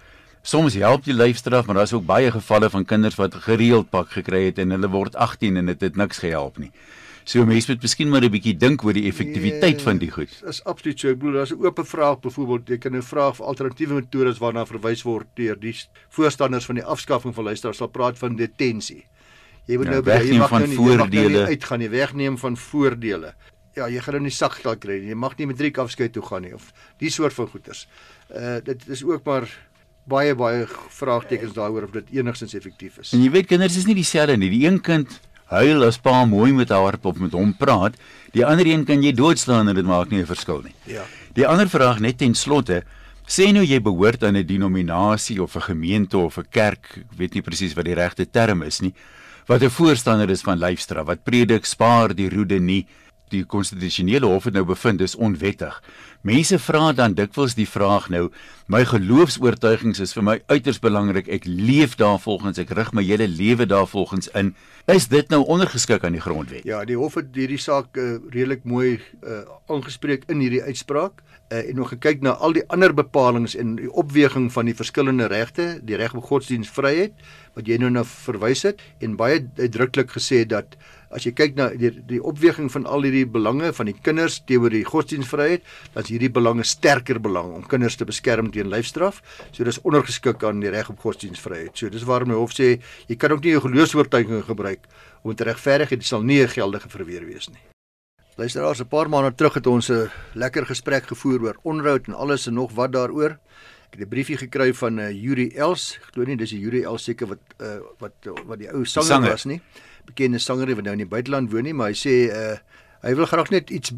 Soms 0.45 0.75
help 0.77 1.03
die 1.07 1.13
lyfstraf, 1.17 1.65
maar 1.65 1.79
daar's 1.81 1.93
ook 1.95 2.05
baie 2.05 2.29
gevalle 2.31 2.69
van 2.69 2.85
kinders 2.85 3.17
wat 3.17 3.33
gereeld 3.47 3.89
pak 3.89 4.11
gekry 4.13 4.43
het 4.45 4.59
en 4.61 4.75
hulle 4.75 4.89
word 4.93 5.15
18 5.17 5.57
en 5.57 5.71
dit 5.73 5.81
het 5.81 5.97
niks 5.97 6.21
gehelp 6.21 6.59
nie. 6.61 6.69
So 7.25 7.41
mense 7.49 7.71
moet 7.71 7.81
miskien 7.81 8.09
maar 8.13 8.21
'n 8.21 8.29
bietjie 8.29 8.53
dink 8.57 8.83
oor 8.85 8.93
die 8.93 9.07
effektiwiteit 9.09 9.81
van 9.81 9.97
die 9.97 10.11
goed. 10.11 10.29
Dis 10.45 10.63
absoluut 10.63 10.99
so. 10.99 11.09
Ek 11.09 11.17
bedoel 11.17 11.33
daar's 11.33 11.51
'n 11.51 11.65
oop 11.65 11.79
vraag 11.83 12.19
byvoorbeeld 12.21 12.69
jy 12.69 12.77
kan 12.77 12.95
'n 12.95 13.01
vraag 13.01 13.35
vir 13.35 13.45
alternatiewe 13.45 13.93
metodes 13.93 14.37
waarna 14.37 14.65
verwys 14.65 15.01
word 15.03 15.25
deur 15.35 15.59
die 15.59 15.75
voorstanders 16.09 16.65
van 16.65 16.75
die 16.75 16.83
afskaffing 16.83 17.33
van 17.33 17.43
luisteraars 17.43 17.77
sal 17.77 17.87
praat 17.87 18.17
van 18.17 18.35
detensie. 18.35 19.05
Jy 19.65 19.77
moet 19.77 19.85
Ja, 19.85 19.91
nou 19.91 20.03
jy 20.03 20.37
mag 20.37 20.49
van 20.49 20.59
nou 20.59 20.69
nie, 20.69 20.77
jy 20.77 20.85
nou 20.85 20.97
voordele. 20.97 21.45
uitgaan 21.45 21.79
nie, 21.79 21.89
wegneem 21.89 22.37
van 22.37 22.57
voordele. 22.57 23.33
Ja, 23.75 23.87
jy 23.87 23.99
gaan 23.99 24.13
nou 24.13 24.23
nie 24.23 24.31
sakgeld 24.31 24.79
kry 24.79 24.99
nie. 24.99 25.09
Jy 25.09 25.15
mag 25.15 25.35
nie 25.37 25.47
matriek 25.47 25.77
afskeid 25.77 26.13
toe 26.13 26.23
gaan 26.23 26.41
nie 26.41 26.53
of 26.53 26.71
die 26.99 27.09
soort 27.09 27.33
van 27.33 27.47
goeders. 27.47 27.87
Uh 28.29 28.57
dit 28.63 28.87
is 28.87 29.03
ook 29.03 29.23
maar 29.23 29.49
baie 30.03 30.35
baie 30.35 30.65
vraagtekens 30.89 31.53
daaroor 31.53 31.83
of 31.83 31.91
dit 31.91 32.09
enigstens 32.11 32.53
effektief 32.53 32.97
is. 32.97 33.13
En 33.13 33.21
jy 33.21 33.31
weet 33.31 33.47
kinders 33.49 33.77
is 33.77 33.85
nie 33.85 33.95
dieselfde 33.95 34.37
nie. 34.37 34.49
Die 34.49 34.65
een 34.65 34.81
kind 34.81 35.19
huil 35.51 35.85
as 35.85 35.97
pa 36.01 36.25
mooi 36.25 36.51
met 36.53 36.69
haar 36.73 36.97
of 37.01 37.19
met 37.21 37.33
hom 37.37 37.53
praat, 37.57 37.97
die 38.33 38.45
ander 38.45 38.65
een 38.65 38.85
kan 38.85 39.03
jy 39.03 39.13
doodslaan 39.13 39.69
en 39.69 39.77
dit 39.77 39.85
maak 39.85 40.09
nie 40.09 40.21
'n 40.21 40.25
verskil 40.25 40.61
nie. 40.61 40.73
Ja. 40.85 41.03
Die 41.33 41.47
ander 41.47 41.69
vraag 41.69 41.99
net 41.99 42.17
ten 42.17 42.33
slotte, 42.33 42.83
sê 43.27 43.51
nou 43.53 43.63
jy 43.63 43.79
behoort 43.81 44.23
aan 44.23 44.37
'n 44.37 44.45
denominasie 44.45 45.41
of 45.41 45.55
'n 45.55 45.61
gemeente 45.61 46.17
of 46.17 46.37
'n 46.37 46.47
kerk, 46.49 46.97
ek 46.97 47.17
weet 47.17 47.33
nie 47.33 47.41
presies 47.41 47.75
wat 47.75 47.85
die 47.85 47.93
regte 47.93 48.25
term 48.25 48.63
is 48.63 48.81
nie, 48.81 48.93
wat 49.47 49.61
'n 49.61 49.69
voorstander 49.69 50.29
is 50.29 50.41
van 50.41 50.57
lyfstraf, 50.59 51.05
wat 51.05 51.23
predik 51.23 51.65
spaar 51.65 52.15
die 52.15 52.29
roede 52.29 52.59
nie. 52.59 52.87
Die 53.29 53.43
konstitusionele 53.43 54.25
hof 54.25 54.43
het 54.43 54.53
nou 54.53 54.65
bevind 54.65 54.99
dis 54.99 55.15
onwettig. 55.15 55.81
Mense 56.25 56.57
vra 56.57 56.87
dan 56.97 57.13
dikwels 57.13 57.53
die 57.53 57.67
vraag 57.69 58.07
nou, 58.09 58.31
my 58.65 58.79
geloofs-oortuigings 58.89 59.99
is 60.01 60.13
vir 60.17 60.23
my 60.25 60.33
uiters 60.49 60.79
belangrik. 60.81 61.27
Ek 61.29 61.43
leef 61.45 61.93
daarvolgens, 61.99 62.57
ek 62.57 62.73
rig 62.73 62.89
my 62.97 63.03
hele 63.05 63.27
lewe 63.29 63.67
daarvolgens 63.69 64.31
in. 64.33 64.55
Is 64.89 65.05
dit 65.11 65.29
nou 65.29 65.43
ondergeskik 65.45 66.01
aan 66.01 66.17
die 66.17 66.23
grondwet? 66.23 66.65
Ja, 66.65 66.81
die 66.81 66.97
hof 66.97 67.19
het 67.19 67.29
hierdie 67.37 67.61
saak 67.61 67.93
uh, 68.01 68.17
redelik 68.33 68.65
mooi 68.65 68.95
uh, 68.97 69.43
aangespreek 69.69 70.25
in 70.33 70.41
hierdie 70.41 70.63
uitspraak 70.65 71.21
uh, 71.21 71.61
en 71.61 71.77
nog 71.77 71.93
gekyk 71.93 72.25
na 72.25 72.33
al 72.41 72.57
die 72.57 72.65
ander 72.73 72.97
bepalinge 72.97 73.53
en 73.61 73.77
die 73.77 73.93
opweging 73.93 74.49
van 74.53 74.65
die 74.65 74.77
verskillende 74.77 75.29
regte, 75.29 75.75
die 75.85 76.01
reg 76.01 76.17
op 76.17 76.25
godsdienstvryheid 76.31 77.13
wat 77.53 77.69
jy 77.69 77.77
nou 77.81 77.93
na 77.93 78.01
verwys 78.01 78.65
het 78.65 78.81
en 78.97 79.13
baie 79.21 79.43
uitdruklik 79.61 80.17
gesê 80.17 80.41
dat 80.49 80.73
as 81.15 81.25
jy 81.25 81.31
kyk 81.35 81.55
na 81.55 81.69
die 81.79 81.91
die 82.09 82.19
opweging 82.19 82.67
van 82.73 82.85
al 82.85 83.05
hierdie 83.07 83.25
belange 83.25 83.71
van 83.77 83.89
die 83.89 83.95
kinders 83.95 84.41
teenoor 84.49 84.73
die 84.73 84.83
godsdienstvryheid, 84.87 85.63
dan 85.93 86.03
is 86.03 86.11
hierdie 86.11 86.31
belange 86.31 86.65
sterker 86.67 87.21
belang 87.23 87.53
om 87.55 87.67
kinders 87.71 87.95
te 87.99 88.07
beskerm 88.07 88.51
teen 88.51 88.69
lyfstraf. 88.71 89.21
So 89.51 89.63
dis 89.63 89.79
ondergeskik 89.83 90.43
aan 90.43 90.59
die 90.63 90.73
reg 90.73 90.89
op 90.91 90.99
godsdienstvryheid. 91.05 91.73
So 91.77 91.89
dis 91.89 92.03
waarom 92.07 92.33
die 92.33 92.39
hof 92.39 92.55
sê 92.55 92.75
jy 93.07 93.15
kan 93.19 93.31
ook 93.31 93.45
nie 93.45 93.55
jou 93.55 93.63
geloofs-oortuiging 93.69 94.43
gebruik 94.49 94.89
om 95.23 95.35
te 95.35 95.47
regverdig 95.47 95.95
dit 95.95 96.05
sal 96.05 96.21
nie 96.21 96.41
'n 96.43 96.47
geldige 96.47 96.89
verweer 96.89 97.25
wees 97.25 97.49
nie. 97.49 97.63
Luisteraars, 98.37 98.81
'n 98.81 98.87
paar 98.87 99.09
maande 99.09 99.35
terug 99.35 99.53
het 99.53 99.67
ons 99.67 99.89
'n 99.89 100.11
lekker 100.33 100.65
gesprek 100.65 101.07
gevoer 101.07 101.41
oor 101.41 101.57
onroud 101.63 102.07
en 102.07 102.13
alles 102.13 102.47
en 102.47 102.53
nog 102.53 102.71
wat 102.73 102.91
daaroor. 102.91 103.39
het 103.95 104.07
'n 104.07 104.09
briefie 104.09 104.37
gekry 104.37 104.73
van 104.73 104.93
'n 104.95 104.99
uh, 104.99 105.11
Yuri 105.23 105.47
Els. 105.55 105.95
Ek 105.95 106.13
glo 106.13 106.23
nie 106.23 106.35
dis 106.35 106.49
die 106.49 106.59
Yuri 106.59 106.83
Els 106.83 107.03
seker 107.03 107.27
wat 107.27 107.39
uh, 107.61 107.79
wat 107.99 108.13
wat 108.45 108.59
die 108.59 108.69
ou 108.69 108.85
sanger, 108.85 109.07
sanger 109.07 109.29
was 109.29 109.45
nie. 109.45 109.61
Bekende 110.05 110.39
sanger 110.39 110.75
wat 110.75 110.85
nou 110.85 110.93
in 110.93 111.03
die 111.03 111.09
buiteland 111.09 111.51
woon 111.51 111.63
nie, 111.67 111.73
maar 111.73 111.93
hy 111.93 111.97
sê 111.97 112.15
uh, 112.29 112.57
hy 113.05 113.13
wil 113.17 113.29
graag 113.29 113.51
net 113.53 113.71
iets 113.73 113.93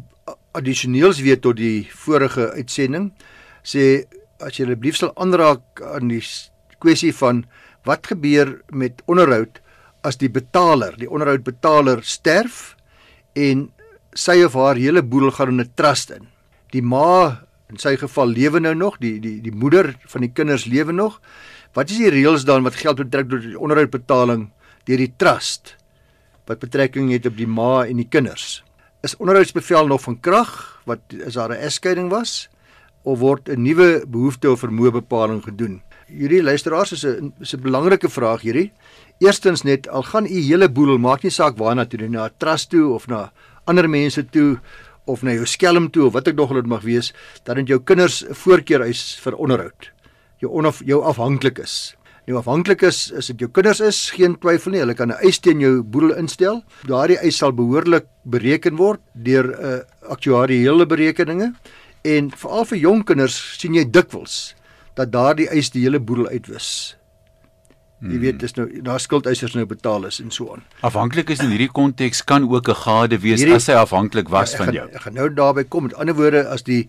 addisioneels 0.56 1.22
weet 1.24 1.42
tot 1.44 1.56
die 1.60 1.86
vorige 2.04 2.50
uitsending. 2.56 3.10
Sê 3.64 4.04
as 4.38 4.58
jy 4.58 4.68
asseblief 4.68 4.98
sal 4.98 5.14
aanraak 5.18 5.82
aan 5.82 6.12
die 6.12 6.22
kwessie 6.82 7.12
van 7.16 7.44
wat 7.88 8.06
gebeur 8.10 8.58
met 8.70 9.02
onderhoud 9.10 9.60
as 10.06 10.18
die 10.20 10.30
betaler, 10.30 10.94
die 10.98 11.10
onderhoudbetaler 11.10 12.04
sterf 12.06 12.76
en 13.34 13.68
sy 14.14 14.40
of 14.46 14.56
haar 14.58 14.78
hele 14.78 15.02
boedel 15.02 15.32
gaan 15.34 15.54
in 15.54 15.60
'n 15.60 15.72
trust 15.74 16.10
in. 16.10 16.28
Die 16.72 16.82
ma 16.82 17.44
in 17.70 17.78
sy 17.78 17.96
geval 17.96 18.28
lewe 18.28 18.60
nou 18.60 18.74
nog, 18.74 18.98
die 18.98 19.18
die 19.20 19.40
die 19.40 19.52
moeder 19.52 19.94
van 20.06 20.20
die 20.20 20.32
kinders 20.32 20.64
lewe 20.66 20.92
nog. 20.92 21.20
Wat 21.74 21.90
is 21.90 21.98
die 21.98 22.10
reëls 22.10 22.44
dan 22.44 22.62
wat 22.62 22.74
geld 22.74 22.96
betrek 22.96 23.28
tot 23.28 23.42
die 23.42 23.58
onderhoudbetaling 23.58 24.50
deur 24.84 24.96
die 24.96 25.12
trust 25.16 25.76
wat 26.48 26.62
betrekking 26.64 27.12
het 27.12 27.26
op 27.28 27.36
die 27.36 27.48
ma 27.48 27.84
en 27.84 28.00
die 28.00 28.08
kinders? 28.08 28.62
Is 29.04 29.16
onderhoudsbevel 29.20 29.86
nog 29.86 30.02
van 30.02 30.20
krag 30.20 30.52
wat 30.88 31.00
is 31.12 31.34
daar 31.34 31.50
'n 31.50 31.60
egskeiding 31.60 32.10
was 32.10 32.48
of 33.02 33.18
word 33.18 33.48
'n 33.48 33.62
nuwe 33.62 34.04
behoefte 34.08 34.50
of 34.50 34.58
vermoëbepaling 34.58 35.42
gedoen? 35.42 35.82
Hierdie 36.06 36.42
luisteraars 36.42 36.92
is 36.92 37.04
'n 37.04 37.32
is 37.40 37.54
'n 37.54 37.60
belangrike 37.60 38.08
vraag 38.08 38.40
hierdie. 38.40 38.72
Eerstens 39.18 39.62
net 39.62 39.88
al 39.88 40.02
gaan 40.02 40.24
u 40.24 40.40
hele 40.40 40.68
boedel 40.68 40.98
maak 40.98 41.22
nie 41.22 41.30
saak 41.30 41.56
waarna 41.56 41.84
toe 41.84 42.08
na 42.08 42.24
'n 42.24 42.34
trust 42.38 42.70
toe 42.70 42.92
of 42.94 43.06
na 43.06 43.32
ander 43.64 43.88
mense 43.88 44.24
toe 44.30 44.58
of 45.04 45.22
na 45.22 45.32
jou 45.32 45.46
skelm 45.46 45.90
toe 45.90 46.06
of 46.06 46.12
wat 46.12 46.28
ek 46.28 46.36
nog 46.36 46.52
al 46.52 46.60
dit 46.60 46.66
mag 46.66 46.82
wees, 46.82 47.12
dan 47.44 47.56
het 47.56 47.68
jou 47.68 47.80
kinders 47.80 48.24
'n 48.24 48.34
voorkeur 48.34 48.82
eis 48.82 49.18
vir 49.20 49.34
onderhoud. 49.36 49.90
Jou 50.38 50.52
onaf 50.52 50.82
jou 50.84 51.02
afhanklik 51.02 51.58
is. 51.58 51.96
Nou 52.28 52.36
afhanklik 52.36 52.82
is 52.84 53.06
as 53.16 53.30
dit 53.30 53.40
jou 53.40 53.48
kinders 53.56 53.78
is, 53.80 53.98
geen 54.12 54.34
twyfel 54.36 54.74
nie, 54.74 54.82
hulle 54.82 54.94
kan 54.94 55.08
'n 55.08 55.16
eis 55.24 55.38
teen 55.40 55.60
jou 55.60 55.82
boedel 55.82 56.12
instel. 56.20 56.62
Daardie 56.84 57.16
eis 57.24 57.38
sal 57.40 57.52
behoorlik 57.52 58.04
bereken 58.24 58.76
word 58.76 59.00
deur 59.14 59.46
'n 59.48 59.64
uh, 59.64 59.80
aktuariële 60.12 60.86
berekeninge 60.86 61.54
en 62.04 62.30
veral 62.30 62.64
vir 62.64 62.78
jong 62.78 63.04
kinders 63.04 63.56
sien 63.58 63.74
jy 63.74 63.84
dikwels 63.84 64.54
dat 64.94 65.10
daardie 65.10 65.48
eis 65.48 65.70
die 65.70 65.82
hele 65.82 66.00
boedel 66.00 66.28
uitwis. 66.28 66.96
Jy 68.00 68.08
hmm. 68.08 68.20
weet 68.20 68.38
dis 68.38 68.54
nou 68.56 68.82
daar 68.82 69.00
skuldeisers 69.00 69.54
nou 69.54 69.64
betaal 69.64 70.04
is 70.04 70.20
en 70.20 70.30
so 70.30 70.52
aan. 70.52 70.62
Afhanklik 70.82 71.30
is 71.30 71.40
in 71.40 71.50
hierdie 71.50 71.72
konteks 71.72 72.24
kan 72.24 72.44
ook 72.44 72.68
'n 72.68 72.74
gade 72.74 73.18
wees 73.18 73.40
hierdie, 73.40 73.56
as 73.56 73.66
hy 73.66 73.74
afhanklik 73.74 74.28
was 74.28 74.52
ja, 74.52 74.58
van 74.58 74.74
jou. 74.74 74.88
Ek 74.92 75.00
gaan 75.00 75.14
nou 75.14 75.32
daarby 75.32 75.64
kom. 75.64 75.82
Met 75.82 75.94
ander 75.94 76.14
woorde 76.14 76.46
as 76.46 76.62
die 76.62 76.88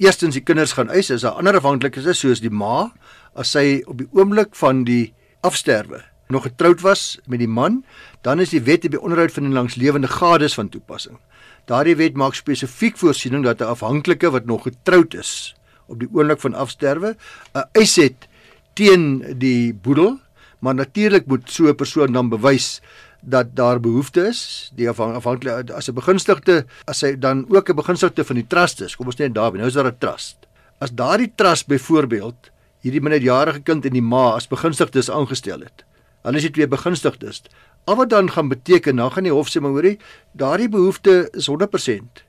eerstens 0.00 0.34
die 0.34 0.42
kinders 0.42 0.72
gaan 0.72 0.90
eis 0.90 1.10
is 1.10 1.22
daar 1.22 1.38
ander 1.38 1.56
afhanklikes 1.56 2.06
is 2.06 2.18
soos 2.18 2.40
die 2.40 2.50
ma 2.50 2.90
as 3.34 3.50
sy 3.50 3.82
op 3.86 3.98
die 3.98 4.08
oomblik 4.12 4.54
van 4.54 4.84
die 4.84 5.12
afsterwe 5.40 6.04
nog 6.30 6.42
getroud 6.42 6.80
was 6.80 7.18
met 7.26 7.38
die 7.38 7.48
man, 7.48 7.84
dan 8.22 8.40
is 8.40 8.50
die 8.50 8.62
wet 8.62 8.84
op 8.84 8.90
die 8.90 9.00
onderhoud 9.00 9.32
van 9.32 9.48
die 9.48 9.52
langslewende 9.52 10.08
gades 10.08 10.54
van 10.54 10.68
toepassing. 10.68 11.18
Daardie 11.66 11.96
wet 11.96 12.14
maak 12.14 12.34
spesifiek 12.34 12.96
voorsiening 12.98 13.44
dat 13.44 13.60
'n 13.60 13.72
afhanklike 13.74 14.30
wat 14.30 14.46
nog 14.46 14.62
getroud 14.62 15.14
is 15.14 15.54
op 15.90 15.98
die 16.00 16.08
oomblik 16.12 16.40
van 16.40 16.54
afsterwe 16.54 17.16
'n 17.54 17.68
eis 17.72 17.96
het 17.96 18.28
teen 18.74 19.24
die 19.38 19.74
boedel 19.74 20.18
maar 20.58 20.74
natuurlik 20.74 21.26
moet 21.26 21.50
so 21.50 21.68
'n 21.68 21.74
persoon 21.74 22.12
dan 22.12 22.28
bewys 22.28 22.80
dat 23.20 23.56
daar 23.56 23.80
behoefte 23.80 24.28
is 24.28 24.70
die 24.74 24.88
afhanklik 24.88 25.70
as 25.70 25.88
'n 25.88 25.94
begunstigde 25.94 26.64
as 26.84 27.00
hy 27.00 27.18
dan 27.18 27.46
ook 27.48 27.68
'n 27.68 27.76
begunstigde 27.76 28.24
van 28.24 28.36
die 28.36 28.46
trust 28.46 28.80
is 28.80 28.96
kom 28.96 29.06
ons 29.06 29.16
net 29.16 29.34
daarby 29.34 29.58
nou 29.58 29.68
is 29.68 29.74
daar 29.74 29.92
'n 29.92 29.98
trust 29.98 30.36
as 30.78 30.92
daardie 30.92 31.32
trust 31.34 31.66
byvoorbeeld 31.66 32.50
hierdie 32.80 33.02
minderjarige 33.02 33.60
kind 33.66 33.84
en 33.84 33.96
die 33.96 34.04
ma 34.04 34.30
as 34.36 34.48
begunstigdes 34.48 35.10
aangestel 35.10 35.60
het. 35.60 35.84
Dan 36.24 36.36
is 36.36 36.42
dit 36.42 36.54
twee 36.56 36.68
begunstigdes. 36.68 37.42
Al 37.88 37.96
wat 37.96 38.10
dan 38.10 38.30
gaan 38.30 38.48
beteken 38.48 38.96
dan 38.96 39.12
gaan 39.12 39.28
die 39.28 39.32
hof 39.32 39.48
sê 39.48 39.60
maar 39.60 39.76
hoorie 39.76 39.98
daardie 40.32 40.68
behoefte 40.68 41.28
is 41.32 41.48
100% 41.48 42.24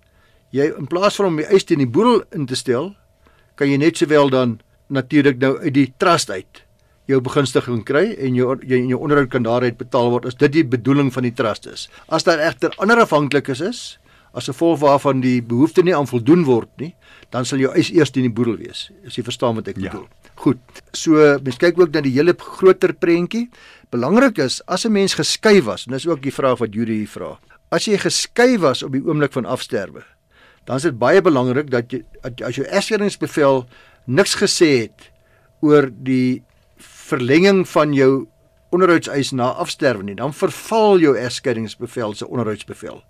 jy 0.52 0.68
in 0.76 0.88
plaas 0.92 1.16
van 1.20 1.32
om 1.32 1.40
die 1.40 1.48
eis 1.48 1.66
teen 1.68 1.82
die 1.82 1.90
boedel 1.90 2.26
in 2.36 2.46
te 2.48 2.58
stel 2.60 2.92
kan 3.60 3.72
jy 3.72 3.80
net 3.80 4.00
sowel 4.00 4.32
dan 4.32 4.60
natuurlik 4.92 5.40
nou 5.40 5.56
uit 5.64 5.74
die 5.76 5.88
trust 6.02 6.32
uit 6.32 6.64
jou 7.10 7.20
begunstiging 7.24 7.82
kry 7.88 8.04
en 8.14 8.36
jou 8.38 8.54
jy 8.60 8.82
en 8.84 8.92
jou 8.92 9.00
onderhoud 9.00 9.32
kan 9.32 9.48
daaruit 9.48 9.78
betaal 9.80 10.12
word 10.14 10.28
as 10.30 10.38
dit 10.40 10.54
die 10.60 10.68
bedoeling 10.68 11.10
van 11.12 11.26
die 11.28 11.34
trust 11.36 11.66
is. 11.68 11.88
As 12.08 12.28
daar 12.28 12.40
egter 12.40 12.76
ander 12.80 13.02
afhanklikes 13.04 13.64
is, 13.66 13.82
as 14.34 14.48
gevolg 14.48 14.80
waarvan 14.80 15.22
die 15.24 15.42
behoefte 15.44 15.84
nie 15.84 15.96
aan 15.96 16.08
voldoen 16.08 16.46
word 16.48 16.70
nie, 16.80 16.94
dan 17.32 17.48
sal 17.48 17.60
jou 17.60 17.72
eis 17.76 17.92
eers 17.92 18.14
in 18.16 18.28
die 18.28 18.34
boedel 18.34 18.58
wees. 18.60 18.90
As 19.08 19.18
jy 19.18 19.24
verstaan 19.28 19.58
wat 19.60 19.68
ek 19.72 19.80
ja. 19.80 19.90
bedoel. 19.90 20.08
Goed. 20.42 20.82
So 20.96 21.20
mens 21.44 21.60
kyk 21.62 21.80
ook 21.80 21.94
na 21.96 22.04
die 22.06 22.14
hele 22.16 22.36
groter 22.38 22.94
prentjie. 22.96 23.50
Belangrik 23.92 24.40
is 24.40 24.62
as 24.68 24.86
'n 24.86 24.92
mens 24.92 25.16
geskei 25.16 25.62
was, 25.62 25.86
en 25.88 25.94
dis 25.94 26.08
ook 26.08 26.22
die 26.22 26.32
vraag 26.32 26.60
wat 26.60 26.74
Judy 26.74 27.04
hier 27.04 27.08
vra. 27.08 27.40
As 27.72 27.86
jy 27.86 27.98
geskei 27.98 28.58
was 28.58 28.84
op 28.84 28.92
die 28.92 29.04
oomblik 29.04 29.34
van 29.34 29.46
afsterwe, 29.46 30.04
dan 30.66 30.76
is 30.76 30.84
dit 30.84 30.98
baie 30.98 31.22
belangrik 31.22 31.70
dat 31.72 31.92
jy 31.92 32.04
as 32.24 32.56
jou 32.56 32.66
egskeidingsbevel 32.68 33.66
niks 34.06 34.36
gesê 34.36 34.88
het 34.88 35.12
oor 35.62 35.90
die 35.92 36.44
verlenging 36.78 37.68
van 37.68 37.94
jou 37.94 38.28
onderhoudseis 38.72 39.32
na 39.32 39.52
afsterwe 39.52 40.04
nie, 40.04 40.16
dan 40.16 40.34
verval 40.34 41.00
jou 41.00 41.18
egskeidingsbevel 41.18 42.14
se 42.14 42.28
onderhoudsbevel 42.28 43.04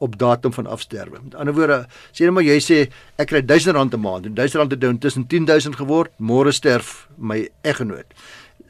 op 0.00 0.18
datum 0.18 0.52
van 0.56 0.66
afsterwe. 0.66 1.20
Met 1.22 1.34
ander 1.34 1.54
woorde, 1.54 1.80
sê 2.12 2.24
net 2.24 2.34
maar 2.36 2.46
jy 2.46 2.58
sê 2.64 2.78
ek 3.20 3.30
kry 3.32 3.42
R1000 3.44 3.94
'n 3.94 4.00
maand 4.00 4.26
en 4.26 4.34
R1000 4.34 4.74
het 4.74 4.80
nou 4.80 4.98
tussen 4.98 5.26
10000 5.26 5.76
geword, 5.76 6.12
môre 6.18 6.52
sterf 6.52 7.08
my 7.16 7.48
eggenoot. 7.62 8.08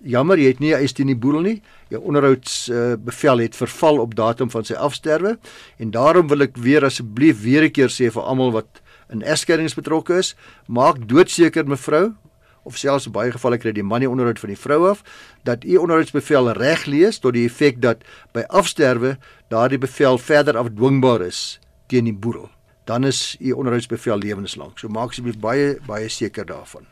Jammer, 0.03 0.39
jy 0.39 0.49
het 0.49 0.61
nie 0.61 0.75
eis 0.75 0.93
teen 0.97 1.11
die 1.13 1.17
boedel 1.17 1.41
nie. 1.45 1.63
Jou 1.93 2.01
onderhoudsbevel 2.09 3.39
uh, 3.39 3.43
het 3.45 3.57
verval 3.57 3.99
op 4.01 4.15
datum 4.15 4.51
van 4.51 4.65
sy 4.65 4.75
afsterwe 4.75 5.39
en 5.79 5.91
daarom 5.91 6.29
wil 6.29 6.43
ek 6.43 6.57
weer 6.57 6.85
asseblief 6.85 7.43
weer 7.43 7.65
'n 7.65 7.71
keer 7.71 7.89
sê 7.89 8.11
vir 8.11 8.23
almal 8.23 8.53
wat 8.53 8.81
in 9.11 9.23
egskeidings 9.23 9.75
betrokke 9.75 10.19
is, 10.19 10.35
maak 10.67 11.09
doodseker 11.09 11.67
mevrou 11.67 12.15
of 12.63 12.77
selfs 12.77 13.07
in 13.07 13.13
baie 13.13 13.33
gevalle 13.33 13.59
kry 13.59 13.73
die 13.73 13.85
man 13.87 14.01
nie 14.01 14.11
onderhoud 14.11 14.39
van 14.43 14.53
die 14.53 14.59
vrou 14.59 14.81
af 14.91 15.03
dat 15.49 15.65
u 15.65 15.77
onderhoudsbevel 15.77 16.53
reg 16.59 16.87
lees 16.87 17.19
tot 17.19 17.35
die 17.35 17.47
effek 17.49 17.81
dat 17.81 18.05
by 18.37 18.45
afsterwe 18.49 19.17
daardie 19.49 19.81
bevel 19.81 20.19
verder 20.19 20.59
afdwingbaar 20.61 21.25
is 21.27 21.59
teen 21.87 22.05
die 22.05 22.15
boedel. 22.15 22.51
Dan 22.85 23.05
is 23.05 23.37
u 23.41 23.53
onderhoudsbevel 23.53 24.19
lewenslank 24.19 24.79
so 24.79 24.89
maak 24.89 25.15
asseblief 25.15 25.39
baie 25.41 25.77
baie 25.87 26.09
seker 26.09 26.47
daarvan. 26.47 26.87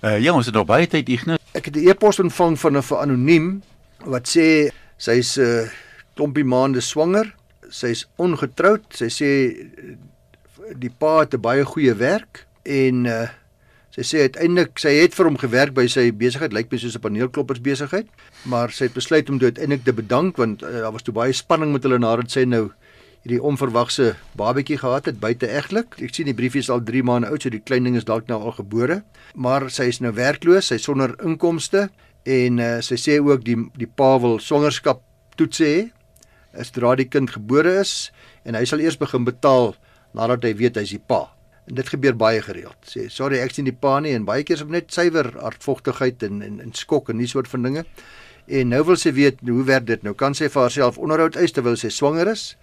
Uh, 0.00 0.18
ja 0.18 0.32
ons 0.32 0.46
het 0.46 0.54
nog 0.54 0.66
baie 0.68 0.86
tyd 0.88 1.08
Ignas. 1.08 1.40
Ek 1.52 1.64
het 1.64 1.76
'n 1.76 1.88
e-pos 1.88 2.20
ontvang 2.20 2.58
van 2.58 2.76
'n 2.76 2.84
anoniem 2.94 3.62
wat 4.04 4.28
sê 4.28 4.70
sy's 4.96 5.36
'n 5.36 5.42
uh, 5.42 5.68
klompie 6.14 6.44
maande 6.44 6.80
swanger. 6.80 7.34
Sy's 7.68 8.08
ongetroud. 8.16 8.84
Sy 8.90 9.08
sê 9.08 9.30
die 10.76 10.90
pa 10.90 11.20
het 11.20 11.34
'n 11.34 11.40
baie 11.40 11.64
goeie 11.64 11.94
werk 11.94 12.46
en 12.62 13.04
uh, 13.04 13.28
Sy 13.90 14.04
sê 14.06 14.20
uiteindelik 14.28 14.78
sy 14.78 14.92
het 15.00 15.16
vir 15.18 15.26
hom 15.26 15.36
gewerk 15.40 15.72
by 15.74 15.88
sy 15.90 16.12
besigheid, 16.14 16.52
lyk 16.54 16.68
my 16.70 16.78
soos 16.78 16.94
'n 16.94 17.02
paneelkloppers 17.02 17.58
besigheid, 17.60 18.06
maar 18.46 18.70
sy 18.70 18.86
het 18.86 18.94
besluit 18.94 19.30
om 19.30 19.38
dit 19.38 19.50
uiteindelik 19.50 19.84
te 19.84 19.92
bedank 19.92 20.36
want 20.36 20.62
uh, 20.62 20.86
daar 20.86 20.92
was 20.92 21.02
toe 21.02 21.14
baie 21.14 21.32
spanning 21.32 21.72
met 21.72 21.82
hulle 21.82 21.98
nadat 21.98 22.30
sy 22.30 22.44
nou 22.46 22.70
hierdie 23.24 23.42
onverwagse 23.42 24.14
babetjie 24.38 24.78
gehad 24.78 25.06
het 25.10 25.18
buite 25.20 25.48
egtelik. 25.50 25.98
Ek 25.98 26.14
sien 26.14 26.30
die 26.30 26.34
briefie 26.34 26.62
is 26.62 26.70
al 26.70 26.84
3 26.86 27.02
maande 27.02 27.28
oud, 27.28 27.42
so 27.42 27.50
die 27.50 27.60
klein 27.60 27.84
ding 27.84 27.96
is 27.96 28.06
dalk 28.06 28.28
nou 28.28 28.38
al 28.40 28.54
gebore, 28.56 29.02
maar 29.34 29.68
sy 29.70 29.90
is 29.90 30.00
nou 30.00 30.14
werkloos, 30.14 30.70
sy 30.70 30.78
sonder 30.78 31.16
inkomste 31.26 31.88
en 32.24 32.60
uh, 32.60 32.78
sy 32.80 32.94
sê 32.94 33.18
ook 33.18 33.42
die 33.42 33.58
die 33.74 33.90
pa 33.90 34.18
wil 34.22 34.38
swangerskap 34.38 35.02
toets 35.36 35.58
hê 35.58 35.90
as 36.54 36.70
dra 36.70 36.94
die 36.94 37.08
kind 37.10 37.30
gebore 37.30 37.80
is 37.80 38.12
en 38.44 38.54
hy 38.54 38.64
sal 38.64 38.78
eers 38.78 38.98
begin 38.98 39.26
betaal 39.26 39.74
nadat 40.14 40.46
hy 40.46 40.54
weet 40.54 40.78
hy's 40.78 40.94
die 40.94 41.02
pa. 41.02 41.39
En 41.70 41.76
dit 41.78 41.88
gebeur 41.88 42.16
baie 42.18 42.42
gereeld. 42.42 42.78
Sê 42.82 43.06
sorry, 43.08 43.38
ek 43.38 43.54
sien 43.54 43.68
die 43.68 43.76
pa 43.76 44.00
nie 44.02 44.16
en 44.16 44.26
baie 44.26 44.42
keer 44.42 44.58
is 44.58 44.64
dit 44.66 44.74
net 44.74 44.90
suiwer 44.90 45.30
hartvogtigheid 45.38 46.24
en 46.26 46.42
en 46.42 46.58
en 46.64 46.74
skok 46.74 47.12
en 47.12 47.20
nie 47.22 47.30
soort 47.30 47.48
van 47.52 47.62
dinge. 47.68 47.84
En 48.50 48.72
nou 48.74 48.82
wil 48.88 48.98
sy 48.98 49.12
weet 49.14 49.38
hoe 49.46 49.62
werk 49.68 49.86
dit 49.86 50.02
nou? 50.02 50.16
Kan 50.18 50.34
sy 50.34 50.48
vir 50.50 50.64
haarself 50.64 50.98
onderhoud 50.98 51.38
eis 51.38 51.54
terwyl 51.54 51.78
sy 51.78 51.92
swanger 51.94 52.32
is? 52.32 52.56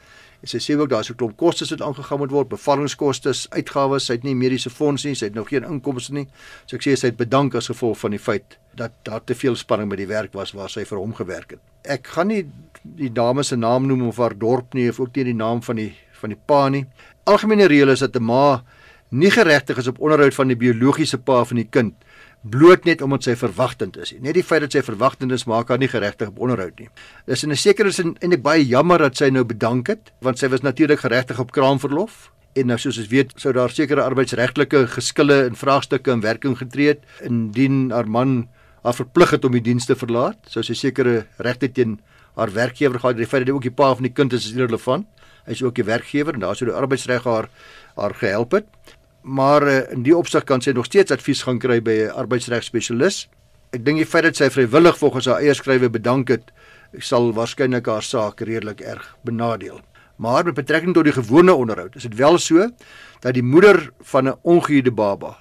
En 0.43 0.51
sy 0.51 0.59
sê 0.61 0.75
ook 0.77 0.89
daar's 0.91 1.09
'n 1.09 1.15
klomp 1.15 1.37
kostes 1.37 1.69
wat 1.69 1.81
aangegaan 1.81 2.19
moet 2.19 2.31
word, 2.31 2.49
bevallingskoste, 2.49 3.31
uitgawes, 3.49 4.05
sy 4.05 4.13
het 4.13 4.23
nie 4.23 4.35
mediese 4.35 4.69
fonds 4.69 5.05
nie, 5.05 5.15
sy 5.15 5.25
het 5.25 5.35
nog 5.35 5.49
geen 5.49 5.63
inkomste 5.63 6.13
nie. 6.13 6.27
So 6.65 6.75
ek 6.75 6.83
sê 6.83 6.97
sy 6.97 7.07
het 7.07 7.17
bedank 7.17 7.55
as 7.55 7.67
gevolg 7.67 7.97
van 7.97 8.11
die 8.11 8.19
feit 8.19 8.57
dat 8.75 8.91
daar 9.03 9.23
te 9.23 9.35
veel 9.35 9.55
spanning 9.55 9.89
by 9.89 9.95
die 9.95 10.07
werk 10.07 10.33
was 10.33 10.51
waar 10.51 10.69
sy 10.69 10.83
vir 10.85 10.97
hom 10.97 11.13
gewerk 11.13 11.51
het. 11.51 11.59
Ek 11.83 12.07
gaan 12.07 12.27
nie 12.27 12.45
die 12.83 13.09
dame 13.09 13.43
se 13.43 13.55
naam 13.55 13.87
noem 13.87 14.07
of 14.07 14.17
haar 14.17 14.37
dorp 14.37 14.73
nie 14.73 14.89
of 14.89 14.99
ook 14.99 15.15
nie 15.15 15.23
die 15.23 15.33
naam 15.33 15.61
van 15.61 15.75
die 15.75 15.95
van 16.11 16.29
die 16.29 16.39
pa 16.45 16.69
nie. 16.69 16.85
Algemene 17.25 17.67
reël 17.67 17.89
is 17.89 17.99
dat 17.99 18.15
'n 18.15 18.23
ma 18.23 18.63
nie 19.09 19.31
geregtig 19.31 19.77
is 19.77 19.87
op 19.87 19.99
onderhoud 19.99 20.35
van 20.35 20.47
die 20.47 20.59
biologiese 20.59 21.17
pa 21.17 21.43
van 21.45 21.61
die 21.61 21.69
kind 21.69 21.95
bloot 22.41 22.85
net 22.85 23.01
omdat 23.01 23.23
sy 23.23 23.35
verwagtend 23.35 23.97
is. 23.97 24.13
Net 24.21 24.37
die 24.37 24.43
feit 24.43 24.61
dat 24.61 24.71
sy 24.71 24.83
verwagtend 24.85 25.31
is 25.31 25.47
maak 25.49 25.69
haar 25.69 25.79
nie 25.81 25.89
geregtig 25.91 26.29
op 26.29 26.39
onderhoud 26.39 26.79
nie. 26.79 26.89
Dis 27.25 27.43
in 27.43 27.51
'n 27.51 27.55
sekere 27.55 27.91
sin 27.91 28.15
eintlik 28.21 28.41
baie 28.41 28.65
jammer 28.65 28.97
dat 28.97 29.17
sy 29.17 29.29
nou 29.29 29.43
bedank 29.43 29.87
het 29.87 30.11
want 30.21 30.39
sy 30.39 30.47
was 30.47 30.61
natuurlik 30.61 30.99
geregtig 30.99 31.39
op 31.39 31.51
kraamverlof 31.51 32.31
En 32.57 32.71
nou 32.71 32.77
soos 32.81 32.97
ons 32.97 33.09
weet, 33.11 33.33
sou 33.37 33.51
daar 33.53 33.69
sekere 33.69 34.01
arbeidsregtelike 34.01 34.87
geskille 34.95 35.43
en 35.45 35.57
vraagstukke 35.57 36.11
in 36.11 36.23
werking 36.25 36.55
getree 36.57 36.95
het 36.95 37.03
indien 37.21 37.91
haar 37.93 38.09
man 38.09 38.47
haar 38.83 38.95
verplig 38.97 39.33
het 39.35 39.45
om 39.45 39.53
die 39.53 39.61
diens 39.61 39.85
te 39.85 39.97
verlaat. 39.99 40.39
Sou 40.49 40.63
sy 40.65 40.73
sekere 40.73 41.27
regte 41.43 41.69
teen 41.69 41.99
haar 42.37 42.53
werkgewer 42.55 43.01
gehad. 43.01 43.19
Die 43.19 43.27
feit 43.29 43.43
dat 43.43 43.51
hy 43.51 43.57
ook 43.57 43.67
die 43.67 43.75
pa 43.77 43.91
van 43.93 44.07
die 44.07 44.13
kind 44.13 44.33
is, 44.33 44.47
is 44.47 44.57
irrelevant. 44.57 45.05
Hy 45.45 45.53
is 45.53 45.61
ook 45.63 45.77
die 45.77 45.85
werkgewer 45.85 46.37
en 46.37 46.45
daar 46.45 46.57
sou 46.57 46.69
die 46.69 46.77
arbeidsreg 46.77 47.27
haar 47.29 47.51
haar 47.97 48.13
gehelp 48.17 48.57
het. 48.57 48.65
Maar 49.27 49.63
uh, 49.67 49.91
in 49.91 50.05
die 50.07 50.15
opsig 50.15 50.45
kan 50.47 50.61
sy 50.63 50.71
nog 50.71 50.87
steeds 50.87 51.11
advies 51.11 51.43
gaan 51.43 51.59
kry 51.59 51.81
by 51.83 52.07
'n 52.07 52.15
arbeidsregspesialis. 52.15 53.27
Ek 53.75 53.83
dink 53.83 53.99
die 53.99 54.07
feit 54.07 54.23
dat 54.23 54.39
sy 54.39 54.47
vrywillig 54.49 54.97
volgens 54.97 55.27
haar 55.27 55.43
eie 55.43 55.53
skrywe 55.53 55.89
bedank 55.91 56.31
het, 56.31 56.53
sal 57.03 57.33
waarskynlik 57.35 57.87
haar 57.91 58.03
saak 58.03 58.41
redelik 58.41 58.81
erg 58.81 59.17
benadeel. 59.27 59.81
Maar 60.15 60.45
met 60.45 60.55
betrekking 60.55 60.93
tot 60.93 61.03
die 61.03 61.13
gewone 61.13 61.53
onderhoud, 61.53 61.95
is 61.95 62.07
dit 62.07 62.15
wel 62.15 62.37
so 62.37 62.69
dat 63.19 63.33
die 63.33 63.43
moeder 63.43 63.91
van 63.99 64.27
'n 64.27 64.39
ongehuide 64.41 64.91
baba 64.91 65.37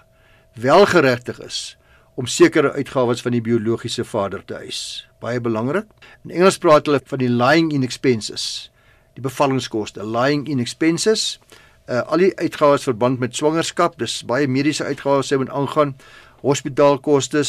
wel 0.54 0.86
geregtig 0.86 1.40
is 1.40 1.78
om 2.14 2.26
sekere 2.26 2.72
uitgawes 2.72 3.20
van 3.20 3.32
die 3.32 3.40
biologiese 3.40 4.04
vader 4.04 4.44
te 4.44 4.54
eis. 4.54 5.08
Baie 5.20 5.40
belangrik. 5.40 5.86
In 6.24 6.30
Engels 6.30 6.58
praat 6.58 6.86
hulle 6.86 7.00
van 7.04 7.18
die 7.18 7.28
lying 7.28 7.72
in 7.72 7.82
expenses, 7.82 8.70
die 9.14 9.22
bevallingskoste, 9.22 10.04
lying 10.04 10.48
in 10.48 10.58
expenses. 10.58 11.38
Uh, 11.86 12.02
al 12.10 12.18
die 12.18 12.32
uitgawes 12.34 12.82
verband 12.82 13.20
met 13.22 13.36
swangerskap, 13.36 13.98
dis 13.98 14.24
baie 14.26 14.48
mediese 14.50 14.84
uitgawes 14.84 15.30
wat 15.30 15.50
aangaan, 15.54 15.94
hospitaalkoste 16.42 17.44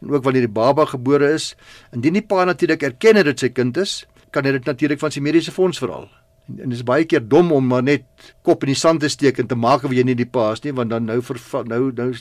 en 0.00 0.10
ook 0.12 0.24
wanneer 0.24 0.44
die 0.46 0.52
baba 0.52 0.84
gebore 0.84 1.32
is. 1.32 1.54
Indien 1.92 2.18
die 2.18 2.22
pa 2.22 2.44
natuurlik 2.44 2.82
erken 2.82 3.16
het 3.16 3.24
dit 3.24 3.40
sy 3.40 3.48
kind 3.48 3.76
is, 3.76 4.04
kan 4.30 4.44
hy 4.44 4.52
dit 4.58 4.68
natuurlik 4.68 5.00
van 5.00 5.14
sy 5.14 5.22
mediese 5.24 5.54
fonds 5.54 5.80
verhaal. 5.80 6.06
En, 6.48 6.60
en 6.60 6.68
dit 6.68 6.78
is 6.78 6.84
baie 6.86 7.04
keer 7.08 7.24
dom 7.24 7.52
om 7.52 7.64
maar 7.64 7.82
net 7.84 8.04
kop 8.46 8.64
in 8.64 8.72
die 8.72 8.78
sand 8.78 9.00
te 9.04 9.08
steek 9.12 9.40
en 9.40 9.48
te 9.48 9.56
maak 9.58 9.84
of 9.84 9.96
jy 9.96 10.04
nie 10.06 10.16
die 10.18 10.28
pa 10.28 10.50
is 10.52 10.62
nie, 10.64 10.74
want 10.76 10.92
dan 10.92 11.08
nou 11.08 11.18
ver, 11.24 11.40
nou 11.68 11.88
nou 11.96 12.12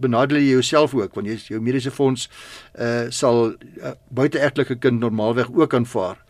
benadeel 0.00 0.40
jy 0.40 0.56
jouself 0.56 0.96
ook 0.96 1.16
want 1.16 1.28
jy 1.28 1.36
jou 1.52 1.60
mediese 1.60 1.92
fonds 1.92 2.28
uh 2.80 3.08
sal 3.12 3.52
uh, 3.52 3.94
buiteegtelike 4.08 4.78
kind 4.80 5.00
normaalweg 5.04 5.52
ook 5.52 5.76
aanvaar 5.76 6.20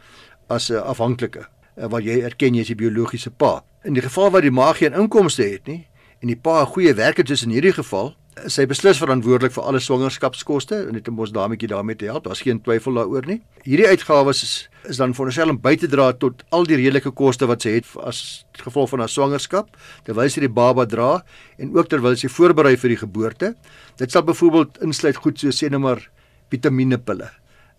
as 0.50 0.70
'n 0.70 0.78
uh, 0.78 0.86
afhanklike 0.90 1.46
uh, 1.46 1.86
wat 1.86 2.02
jy 2.02 2.20
erken 2.26 2.54
jy 2.54 2.66
is 2.66 2.72
die 2.74 2.78
biologiese 2.78 3.30
pa. 3.30 3.62
In 3.82 3.94
die 3.96 4.02
geval 4.02 4.30
waar 4.30 4.44
die 4.44 4.52
ma 4.52 4.72
geen 4.76 4.92
inkomste 4.92 5.42
het 5.42 5.66
nie 5.66 5.86
en 6.20 6.28
die 6.28 6.36
pa 6.36 6.60
'n 6.62 6.66
goeie 6.66 6.94
werker 6.94 7.30
is 7.30 7.42
in 7.42 7.50
hierdie 7.50 7.72
geval, 7.72 8.14
sy 8.46 8.66
beslis 8.66 8.98
verantwoordelik 9.00 9.52
vir 9.52 9.64
alle 9.64 9.80
swangerskapskoste 9.80 10.76
en 10.88 10.92
dit 10.92 11.08
moet 11.08 11.32
daarmee 11.32 11.66
daarmee 11.66 11.96
te 11.96 12.04
help. 12.04 12.24
Daar's 12.24 12.42
geen 12.42 12.60
twyfel 12.60 12.92
daaroor 12.94 13.26
nie. 13.26 13.40
Hierdie 13.64 13.86
uitgawes 13.86 14.42
is, 14.42 14.68
is 14.84 14.96
dan 14.96 15.14
veronderstel 15.14 15.48
om 15.48 15.60
by 15.60 15.76
te 15.76 15.88
dra 15.88 16.12
tot 16.12 16.44
al 16.50 16.64
die 16.64 16.76
redelike 16.76 17.10
koste 17.10 17.46
wat 17.46 17.62
sy 17.62 17.70
het 17.70 17.86
as 18.04 18.44
gevolg 18.52 18.90
van 18.90 18.98
haar 18.98 19.08
swangerskap 19.08 19.76
terwyl 20.04 20.28
sy 20.28 20.40
die 20.40 20.52
baba 20.52 20.84
dra 20.84 21.24
en 21.58 21.72
ook 21.74 21.88
terwyl 21.88 22.16
sy 22.16 22.28
voorberei 22.28 22.76
vir 22.76 22.88
die 22.90 23.00
geboorte. 23.00 23.54
Dit 23.96 24.12
sal 24.12 24.22
byvoorbeeld 24.22 24.82
insluit 24.82 25.16
goed 25.16 25.38
so 25.38 25.48
sê 25.48 25.70
net 25.70 25.80
maar 25.80 26.10
vitamienepille, 26.50 27.30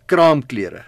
kraamklere, 0.08 0.84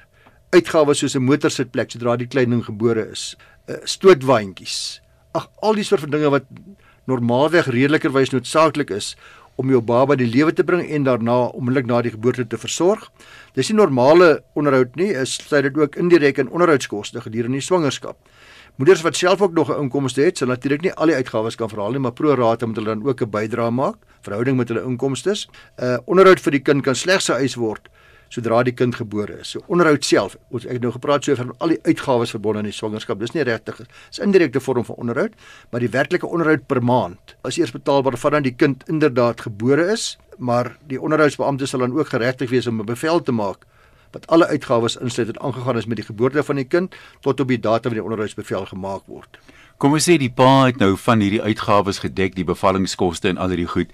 uitgawes 0.51 0.99
soos 0.99 1.15
'n 1.15 1.21
motorsitplek 1.21 1.91
sodra 1.91 2.17
die 2.17 2.27
klein 2.27 2.49
ding 2.49 2.65
gebore 2.65 3.11
is, 3.11 3.35
eh, 3.67 3.75
stootwaandjies. 3.83 5.02
Ag 5.33 5.47
al 5.65 5.73
die 5.73 5.83
soort 5.83 6.03
van 6.05 6.11
dinge 6.13 6.29
wat 6.29 6.45
normaalweg 7.09 7.65
redelikerwys 7.73 8.29
noodsaaklik 8.29 8.91
is 8.93 9.15
om 9.61 9.69
jou 9.69 9.81
baba 9.81 10.15
die 10.17 10.29
lewe 10.29 10.53
te 10.53 10.65
bring 10.65 10.83
en 10.85 11.05
daarna 11.05 11.35
onmiddellik 11.53 11.89
na 11.89 12.01
die 12.05 12.13
geboorte 12.13 12.45
te 12.49 12.57
versorg. 12.57 13.07
Dis 13.57 13.69
nie 13.69 13.77
normale 13.77 14.43
onderhoud 14.57 14.95
nie, 14.97 15.11
is 15.13 15.35
sy 15.41 15.61
dit 15.65 15.77
ook 15.77 15.97
indirek 16.01 16.41
in 16.41 16.49
onderhoudskoste 16.53 17.21
gedurende 17.25 17.61
die 17.61 17.65
swangerskap. 17.65 18.17
Moeders 18.81 19.03
wat 19.05 19.17
self 19.17 19.41
ook 19.41 19.53
nog 19.53 19.69
'n 19.69 19.83
inkomste 19.83 20.21
het, 20.21 20.37
sal 20.37 20.47
natuurlik 20.47 20.81
nie 20.81 20.93
al 20.93 21.07
die 21.07 21.15
uitgawes 21.15 21.55
kan 21.55 21.69
verhaal 21.69 21.91
nie, 21.91 21.99
maar 21.99 22.13
pro 22.13 22.33
rata 22.35 22.65
moet 22.65 22.75
hulle 22.75 22.95
dan 22.95 23.05
ook 23.05 23.21
'n 23.21 23.29
bydrae 23.29 23.71
maak 23.71 23.95
verhouding 24.21 24.57
met 24.57 24.67
hulle 24.67 24.83
inkomste. 24.83 25.35
Uh 25.77 25.97
onderhoud 26.05 26.39
vir 26.39 26.51
die 26.51 26.61
kind 26.61 26.83
kan 26.83 26.95
slegs 26.95 27.25
geëis 27.29 27.55
word 27.55 27.89
sodra 28.33 28.63
die 28.65 28.73
kind 28.73 28.95
gebore 28.97 29.39
is. 29.43 29.53
So 29.53 29.63
onderhoud 29.71 30.05
self, 30.07 30.37
ons 30.49 30.65
ek 30.65 30.79
het 30.79 30.85
nou 30.85 30.93
gepraat 30.95 31.27
so 31.27 31.37
van 31.37 31.53
al 31.63 31.75
die 31.75 31.79
uitgawes 31.85 32.33
verbonde 32.33 32.63
aan 32.63 32.69
die 32.69 32.75
swangerskap. 32.75 33.21
Dis 33.21 33.35
nie 33.35 33.45
regtig 33.47 33.83
is 33.83 34.21
indirekte 34.23 34.61
vorm 34.63 34.85
van 34.87 35.01
onderhoud, 35.03 35.37
maar 35.71 35.83
die 35.83 35.91
werklike 35.93 36.29
onderhoud 36.29 36.65
per 36.67 36.81
maand 36.83 37.35
is 37.49 37.59
eers 37.61 37.75
betaalbaar 37.75 38.17
vandat 38.17 38.47
die 38.47 38.55
kind 38.55 38.83
inderdaad 38.89 39.45
gebore 39.45 39.91
is, 39.93 40.15
maar 40.37 40.73
die 40.89 41.01
onderhoudsbeampte 41.01 41.69
sal 41.69 41.85
dan 41.85 41.93
ook 41.97 42.09
geregtig 42.15 42.49
wees 42.49 42.67
om 42.67 42.81
'n 42.81 42.89
bevel 42.89 43.21
te 43.21 43.31
maak 43.31 43.67
wat 44.13 44.27
alle 44.27 44.47
uitgawes 44.47 44.95
insluit 44.95 45.27
wat 45.33 45.39
aangegaan 45.39 45.77
is 45.77 45.85
met 45.89 45.99
die 45.99 46.05
geboorte 46.05 46.43
van 46.43 46.61
die 46.61 46.69
kind 46.69 46.95
tot 47.21 47.39
op 47.39 47.47
die 47.47 47.59
datum 47.59 47.91
wanneer 47.91 48.01
die 48.01 48.09
onderhoudsbevel 48.09 48.65
gemaak 48.65 49.05
word. 49.05 49.39
Kom 49.77 49.93
ons 49.97 50.05
sê 50.07 50.17
die 50.21 50.31
pa 50.31 50.65
het 50.69 50.77
nou 50.79 50.93
van 50.97 51.19
hierdie 51.19 51.41
uitgawes 51.41 51.99
gedek, 51.99 52.35
die 52.37 52.47
bevallingskoste 52.47 53.33
en 53.33 53.41
al 53.41 53.55
hierdie 53.55 53.71
goed 53.73 53.91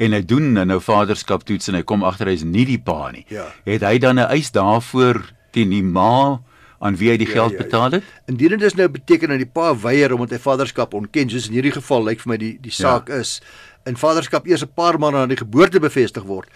en 0.00 0.16
hy 0.16 0.20
doen 0.24 0.54
nou 0.56 0.78
vaderskap 0.80 1.44
toets 1.48 1.68
en 1.68 1.76
hy 1.78 1.82
kom 1.86 2.04
agter 2.08 2.30
hy 2.30 2.38
is 2.38 2.46
nie 2.46 2.64
die 2.68 2.80
pa 2.80 3.10
nie. 3.12 3.26
Ja. 3.28 3.50
Het 3.68 3.84
hy 3.84 3.98
dan 3.98 4.18
'n 4.18 4.32
eis 4.32 4.50
daarvoor 4.50 5.20
teen 5.52 5.70
die 5.70 5.82
ma 5.82 6.40
aan 6.80 6.96
wie 6.96 7.10
hy 7.10 7.16
die 7.20 7.28
ja, 7.28 7.32
geld 7.32 7.52
ja, 7.52 7.58
ja. 7.58 7.64
betaal 7.64 7.90
het? 7.90 8.04
Indien 8.26 8.58
dit 8.58 8.76
nou 8.76 8.88
beteken 8.88 9.28
dat 9.28 9.38
die 9.38 9.52
pa 9.52 9.74
weier 9.76 10.12
omdat 10.12 10.30
hy 10.30 10.38
vaderskap 10.38 10.94
ontken, 10.94 11.30
soos 11.30 11.48
in 11.48 11.58
hierdie 11.58 11.76
geval 11.76 12.04
lyk 12.04 12.20
vir 12.20 12.32
my 12.32 12.38
die 12.40 12.58
die 12.60 12.72
saak 12.72 13.08
ja. 13.08 13.20
is, 13.20 13.40
in 13.84 13.96
vaderskap 13.96 14.46
eers 14.46 14.64
'n 14.64 14.72
paar 14.74 14.98
maande 14.98 15.18
na 15.18 15.26
die 15.26 15.36
geboorte 15.36 15.80
bevestig 15.80 16.24
word, 16.24 16.48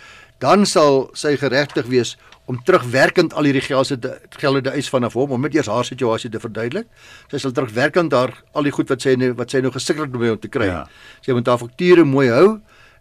dan 0.42 0.66
sal 0.66 1.08
sy 1.14 1.36
geregtig 1.40 1.86
wees 1.86 2.16
om 2.50 2.58
terugwerkend 2.64 3.32
al 3.32 3.46
hierdie 3.48 3.62
gelde 3.64 4.62
te 4.62 4.72
eis 4.74 4.90
vanaf 4.92 5.14
hom 5.16 5.32
om 5.32 5.44
net 5.46 5.54
eers 5.56 5.70
haar 5.72 5.86
situasie 5.86 6.30
te 6.30 6.40
verduidelik. 6.40 6.88
Sy 7.32 7.40
sal 7.40 7.54
terugwerkend 7.56 8.12
daar 8.12 8.34
al 8.52 8.68
die 8.68 8.74
goed 8.74 8.90
wat 8.92 9.04
sy 9.04 9.14
nou 9.20 9.32
wat 9.38 9.54
sy 9.54 9.62
nou 9.64 9.72
gesukkel 9.72 10.04
het 10.04 10.16
om 10.16 10.40
te 10.40 10.52
kry. 10.52 10.68
Ja. 10.68 10.84
Sy 11.24 11.32
moet 11.32 11.48
haar 11.48 11.62
fakture 11.62 12.04
mooi 12.04 12.28
hou 12.28 12.48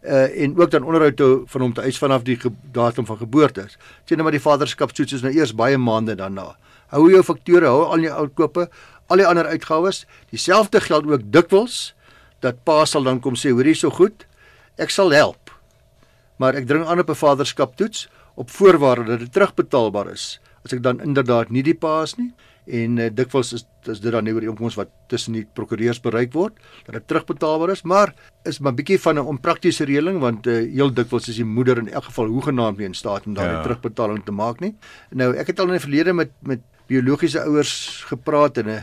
uh, 0.03 0.43
en 0.43 0.55
ook 0.59 0.71
dan 0.71 0.83
onderhoud 0.83 1.17
te, 1.17 1.29
van 1.45 1.61
hom 1.61 1.73
te 1.73 1.81
eis 1.81 1.99
vanaf 1.99 2.23
die 2.23 2.37
datum 2.71 3.05
van 3.05 3.17
geboorte. 3.17 3.67
Sien 4.05 4.19
nou 4.19 4.27
maar 4.27 4.35
die 4.35 4.43
vaderskapstoets 4.43 5.19
is 5.19 5.25
nou 5.25 5.33
eers 5.33 5.55
baie 5.55 5.77
maande 5.77 6.15
daarna. 6.15 6.53
Hou 6.93 7.09
jou 7.11 7.23
faktore, 7.25 7.67
hou 7.67 7.87
al 7.89 8.05
jou 8.05 8.13
uitkope, 8.13 8.69
al 9.11 9.21
die 9.21 9.27
ander 9.27 9.49
uitgawes. 9.49 10.03
Dieselfde 10.31 10.81
geld 10.83 11.09
ook 11.09 11.27
dikwels 11.33 11.93
dat 12.43 12.59
pa 12.67 12.83
sal 12.85 13.03
dan 13.07 13.19
kom 13.23 13.35
sê, 13.39 13.51
hoor 13.55 13.67
hier 13.67 13.79
so 13.79 13.91
goed, 13.91 14.27
ek 14.77 14.91
sal 14.91 15.11
help. 15.15 15.42
Maar 16.37 16.55
ek 16.55 16.67
dring 16.67 16.85
aan 16.85 16.99
op 16.99 17.09
'n 17.09 17.15
vaderskaptoets 17.15 18.09
op 18.35 18.49
voorwaarde 18.49 19.03
dat 19.03 19.19
dit 19.19 19.33
terugbetaalbaar 19.33 20.11
is. 20.11 20.39
As 20.65 20.73
ek 20.73 20.83
dan 20.83 21.01
inderdaad 21.01 21.49
nie 21.49 21.63
die 21.63 21.75
pa 21.75 22.01
is 22.01 22.15
nie 22.15 22.33
en 22.65 22.97
uh, 22.97 23.09
dikwels 23.11 23.53
is 23.53 23.65
is 23.91 23.99
dit 23.99 24.13
dan 24.15 24.23
nie 24.23 24.31
oor 24.31 24.43
die 24.45 24.49
opkomste 24.49 24.79
wat 24.79 24.91
tussen 25.11 25.35
die 25.35 25.43
prokureurs 25.43 25.99
bereik 25.99 26.31
word 26.31 26.55
dat 26.85 26.95
dit 26.95 27.07
terugbetaalbaar 27.11 27.73
is 27.73 27.81
maar 27.83 28.13
is 28.47 28.61
maar 28.63 28.73
bietjie 28.73 28.99
van 28.99 29.19
'n 29.19 29.27
onpraktiese 29.27 29.83
reëling 29.83 30.19
want 30.19 30.47
uh, 30.47 30.71
heel 30.71 30.93
dikwels 30.93 31.27
is 31.27 31.35
die 31.35 31.45
moeder 31.45 31.77
in 31.77 31.89
elk 31.89 32.07
geval 32.07 32.31
hoegenaamd 32.31 32.77
nie 32.77 32.85
in 32.85 32.93
staat 32.93 33.25
om 33.25 33.33
daardie 33.33 33.57
ja. 33.57 33.63
terugbetaling 33.63 34.23
te 34.23 34.31
maak 34.31 34.59
nie 34.59 34.75
nou 35.11 35.33
ek 35.35 35.47
het 35.47 35.59
al 35.59 35.67
in 35.67 35.79
die 35.79 35.87
verlede 35.87 36.13
met 36.13 36.31
met 36.39 36.61
biologiese 36.87 37.43
ouers 37.43 38.03
gepraat 38.07 38.57
en 38.57 38.65
'n 38.65 38.69
uh, 38.69 38.81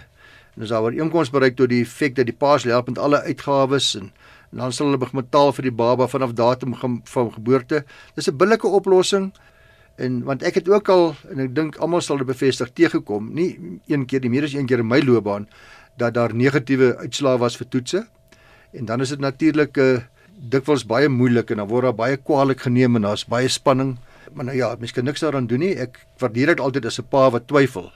en 0.56 0.62
is 0.62 0.68
daar 0.68 0.82
ooreenkoms 0.82 1.30
bereik 1.30 1.56
tot 1.56 1.68
die 1.68 1.86
feit 1.86 2.16
dat 2.16 2.26
die 2.26 2.36
paas 2.36 2.64
help 2.64 2.88
met 2.88 2.98
alle 2.98 3.22
uitgawes 3.22 3.94
en, 3.96 4.12
en 4.52 4.58
dan 4.58 4.72
sal 4.72 4.86
hulle 4.86 4.98
begin 4.98 5.20
betaal 5.20 5.52
vir 5.52 5.62
die 5.62 5.76
baba 5.82 6.06
vanaf 6.08 6.32
datum 6.32 6.74
van 7.04 7.32
geboorte 7.32 7.84
dis 8.14 8.28
'n 8.28 8.36
billike 8.36 8.66
oplossing 8.66 9.32
En 10.00 10.22
want 10.24 10.42
ek 10.46 10.60
het 10.60 10.68
ook 10.68 10.88
al 10.88 11.10
en 11.28 11.42
ek 11.44 11.52
dink 11.54 11.76
almal 11.84 12.00
sal 12.04 12.20
dit 12.22 12.28
bevestig 12.28 12.70
teëgekom, 12.72 13.28
nie 13.36 13.80
een 13.90 14.06
keer 14.08 14.24
nie, 14.24 14.32
meer 14.32 14.46
as 14.48 14.54
een 14.56 14.68
keer 14.68 14.80
in 14.80 14.88
my 14.88 15.02
loopbaan 15.04 15.44
dat 16.00 16.14
daar 16.16 16.32
negatiewe 16.32 16.94
uitslae 17.02 17.36
was 17.42 17.58
vir 17.60 17.68
toetse. 17.68 18.00
En 18.72 18.88
dan 18.88 19.04
is 19.04 19.12
dit 19.12 19.20
natuurlik 19.20 19.76
'n 19.76 19.80
uh, 19.80 19.94
eh, 19.96 20.02
dikwels 20.40 20.86
baie 20.86 21.08
moeilik 21.08 21.50
en 21.50 21.56
dan 21.56 21.68
word 21.68 21.82
daar 21.84 21.94
baie 21.94 22.16
kwaadlik 22.16 22.60
geneem 22.60 22.96
en 22.96 23.02
daar's 23.02 23.26
baie 23.26 23.48
spanning. 23.48 23.98
Maar 24.32 24.44
nou 24.44 24.56
ja, 24.56 24.76
mens 24.78 24.92
kan 24.92 25.04
niks 25.04 25.20
daaraan 25.20 25.46
doen 25.46 25.58
nie. 25.58 25.76
Ek 25.76 26.06
waardeer 26.18 26.46
dit 26.46 26.60
altyd 26.60 26.86
as 26.86 26.98
'n 26.98 27.08
pa 27.10 27.30
wat 27.30 27.46
twyfel. 27.46 27.92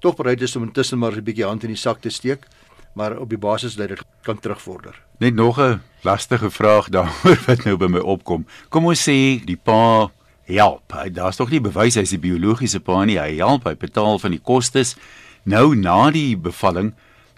Tog 0.00 0.16
bereid 0.16 0.42
is 0.42 0.56
om 0.56 0.62
intussen 0.62 0.98
maar 0.98 1.12
'n 1.12 1.22
bietjie 1.22 1.44
hand 1.44 1.62
in 1.62 1.68
die 1.70 1.76
sak 1.76 2.00
te 2.00 2.10
steek, 2.10 2.46
maar 2.94 3.18
op 3.18 3.28
die 3.28 3.38
basis 3.38 3.74
dat 3.74 3.88
dit 3.88 4.02
kan 4.22 4.38
terugvorder. 4.38 5.00
Net 5.18 5.34
nog 5.34 5.58
'n 5.60 5.80
lastige 6.02 6.50
vraag 6.50 6.88
daaroor 6.88 7.40
wat 7.46 7.64
nou 7.64 7.76
by 7.76 7.86
my 7.86 7.98
opkom. 7.98 8.46
Kom 8.68 8.86
ons 8.86 9.08
sê 9.08 9.44
die 9.44 9.60
pa 9.62 10.10
help. 10.44 10.92
Hy 10.92 11.10
daar's 11.10 11.36
tog 11.36 11.50
nie 11.50 11.60
bewys 11.60 11.94
hy's 11.94 12.10
die 12.10 12.18
biologiese 12.18 12.80
pa 12.80 13.04
nie. 13.04 13.18
Hy 13.18 13.36
help, 13.36 13.64
hy 13.64 13.74
betaal 13.74 14.18
van 14.18 14.30
die 14.30 14.42
kostes. 14.42 14.96
Nou 15.44 15.74
na 15.74 16.10
die 16.10 16.36
bevalling 16.36 16.94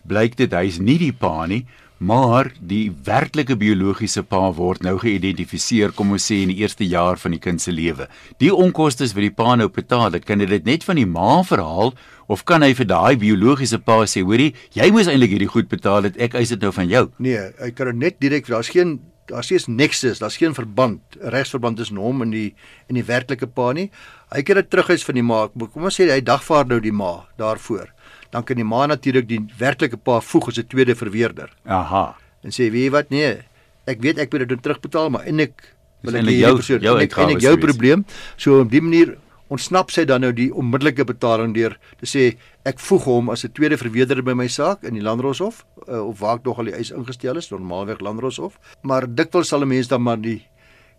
blyk 0.06 0.36
dit 0.36 0.52
hy's 0.52 0.78
nie 0.78 0.98
die 0.98 1.12
pa 1.12 1.46
nie, 1.46 1.66
maar 1.98 2.50
die 2.60 2.90
werklike 3.04 3.56
biologiese 3.56 4.22
pa 4.22 4.50
word 4.52 4.82
nou 4.84 4.96
geïdentifiseer, 5.00 5.94
kom 5.96 6.12
ons 6.12 6.28
sê 6.28 6.42
in 6.44 6.52
die 6.52 6.60
eerste 6.60 6.84
jaar 6.84 7.16
van 7.16 7.32
die 7.32 7.40
kind 7.40 7.62
se 7.62 7.72
lewe. 7.72 8.08
Die 8.42 8.52
onkoste 8.52 9.08
wat 9.08 9.24
die 9.24 9.32
pa 9.32 9.56
nou 9.56 9.68
betaal, 9.72 10.18
kan 10.20 10.38
dit 10.38 10.64
net 10.64 10.84
van 10.84 10.96
die 10.96 11.06
ma 11.08 11.42
verhaal 11.42 11.94
of 12.28 12.44
kan 12.44 12.62
hy 12.62 12.74
vir 12.74 12.88
daai 12.90 13.16
biologiese 13.16 13.78
pa 13.78 14.02
sê, 14.04 14.24
hoorie, 14.26 14.52
jy 14.74 14.90
moes 14.90 15.08
eintlik 15.08 15.36
hierdie 15.36 15.50
goed 15.50 15.68
betaal 15.70 16.10
het, 16.10 16.16
ek 16.18 16.34
eis 16.34 16.52
dit 16.52 16.60
nou 16.60 16.72
van 16.74 16.88
jou. 16.90 17.04
Nee, 17.18 17.50
hy 17.62 17.70
kan 17.70 17.92
dit 17.92 18.02
net 18.02 18.20
direk, 18.20 18.48
daar's 18.50 18.72
geen 18.74 18.98
daar's 19.26 19.50
nie 19.50 19.58
'n 19.58 19.74
nexus, 19.74 20.18
daar's 20.18 20.36
geen 20.36 20.54
verband, 20.54 21.00
regsverband 21.20 21.76
tussen 21.76 21.96
hom 21.96 22.22
en 22.22 22.30
die 22.30 22.54
en 22.88 22.94
die 22.94 23.04
werklike 23.04 23.46
pa 23.46 23.72
nie. 23.72 23.90
Hy 24.30 24.42
kan 24.42 24.56
dit 24.56 24.70
terughuis 24.70 25.04
van 25.04 25.14
die 25.14 25.22
ma. 25.22 25.48
Kom 25.48 25.84
ons 25.84 26.00
sê 26.00 26.10
hy 26.10 26.20
dagvaar 26.20 26.66
nou 26.66 26.80
die 26.80 26.92
ma 26.92 27.26
daarvoor. 27.36 27.92
Dan 28.30 28.44
kan 28.44 28.56
die 28.56 28.64
ma 28.64 28.86
natuurlik 28.86 29.28
die 29.28 29.40
werklike 29.58 29.96
pa 29.96 30.20
voeg 30.20 30.48
as 30.48 30.58
'n 30.58 30.66
tweede 30.68 30.94
verweerder. 30.94 31.50
Aha. 31.66 32.16
en 32.44 32.50
sê 32.52 32.70
weet 32.70 32.84
jy 32.84 32.90
wat 32.90 33.10
nee, 33.10 33.42
ek 33.86 34.00
weet 34.00 34.18
ek 34.18 34.32
moet 34.32 34.48
dit 34.48 34.62
terugbetaal, 34.62 35.10
maar 35.10 35.24
en 35.26 35.40
ek 35.40 35.74
wil 36.02 36.14
ek 36.16 36.24
jou- 36.24 36.54
persoon 36.56 36.80
jou 36.80 36.96
en 36.96 37.02
ek, 37.02 37.18
en 37.18 37.28
ek 37.30 37.40
jou 37.40 37.56
probleem. 37.58 38.04
So 38.36 38.60
op 38.60 38.70
die 38.70 38.80
manier 38.80 39.16
ontsnap 39.48 39.90
sy 39.90 40.04
dan 40.04 40.20
nou 40.20 40.32
die 40.32 40.50
onmiddellike 40.54 41.04
betaling 41.04 41.54
deur 41.54 41.76
te 42.00 42.06
sê 42.06 42.36
ek 42.64 42.78
voeg 42.78 43.04
hom 43.04 43.30
as 43.30 43.44
'n 43.44 43.52
tweede 43.52 43.76
verweerder 43.76 44.22
by 44.22 44.32
my 44.34 44.46
saak 44.48 44.84
in 44.84 44.94
die 44.94 45.02
Landdroshof 45.02 45.64
uh, 45.88 46.06
of 46.06 46.18
waar 46.20 46.36
ek 46.36 46.44
nog 46.44 46.58
al 46.58 46.64
die 46.64 46.74
eis 46.74 46.90
ingestel 46.90 47.36
is, 47.36 47.50
normaalweg 47.50 48.00
Landdroshof. 48.00 48.58
Maar 48.82 49.06
dikwels 49.06 49.48
sal 49.48 49.60
'n 49.62 49.68
mens 49.68 49.88
dan 49.88 50.02
maar 50.02 50.20
die 50.20 50.42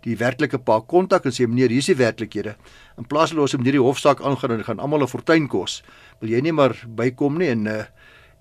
die 0.02 0.18
werklike 0.18 0.58
pa 0.58 0.80
kontak 0.80 1.26
en 1.26 1.32
sê 1.32 1.48
meneer, 1.48 1.70
hier 1.70 1.80
is 1.80 1.86
die 1.86 1.96
werklikhede. 1.96 2.56
In 2.98 3.06
plaas 3.06 3.34
van 3.34 3.40
ons 3.40 3.54
om 3.54 3.64
hierdie 3.64 3.82
hofsaak 3.82 4.22
aangaan 4.22 4.52
en 4.52 4.64
gaan 4.64 4.80
almal 4.80 5.04
'n 5.04 5.08
fortuin 5.08 5.48
kos, 5.48 5.84
wil 6.20 6.30
jy 6.30 6.42
nie 6.42 6.52
maar 6.52 6.76
bykom 6.88 7.38
nie 7.38 7.50
en 7.50 7.68
uh 7.68 7.84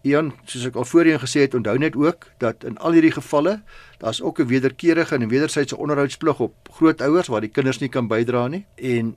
Ian, 0.07 0.33
soos 0.47 0.69
ek 0.69 0.77
al 0.79 0.85
voorheen 0.87 1.19
gesê 1.19 1.41
het, 1.41 1.55
onthou 1.55 1.79
net 1.79 1.97
ook 1.99 2.29
dat 2.39 2.65
in 2.65 2.77
al 2.79 2.95
hierdie 2.95 3.15
gevalle 3.17 3.63
daar's 3.99 4.21
ook 4.23 4.39
'n 4.41 4.47
wederkerige 4.47 5.15
en 5.15 5.23
'n 5.23 5.29
wederwysige 5.29 5.77
onderhoudsplig 5.77 6.41
op 6.41 6.55
grootouers 6.71 7.27
waar 7.27 7.41
die 7.41 7.51
kinders 7.51 7.81
nie 7.81 7.89
kan 7.89 8.09
bydra 8.09 8.49
nie 8.49 8.67
en 8.77 9.17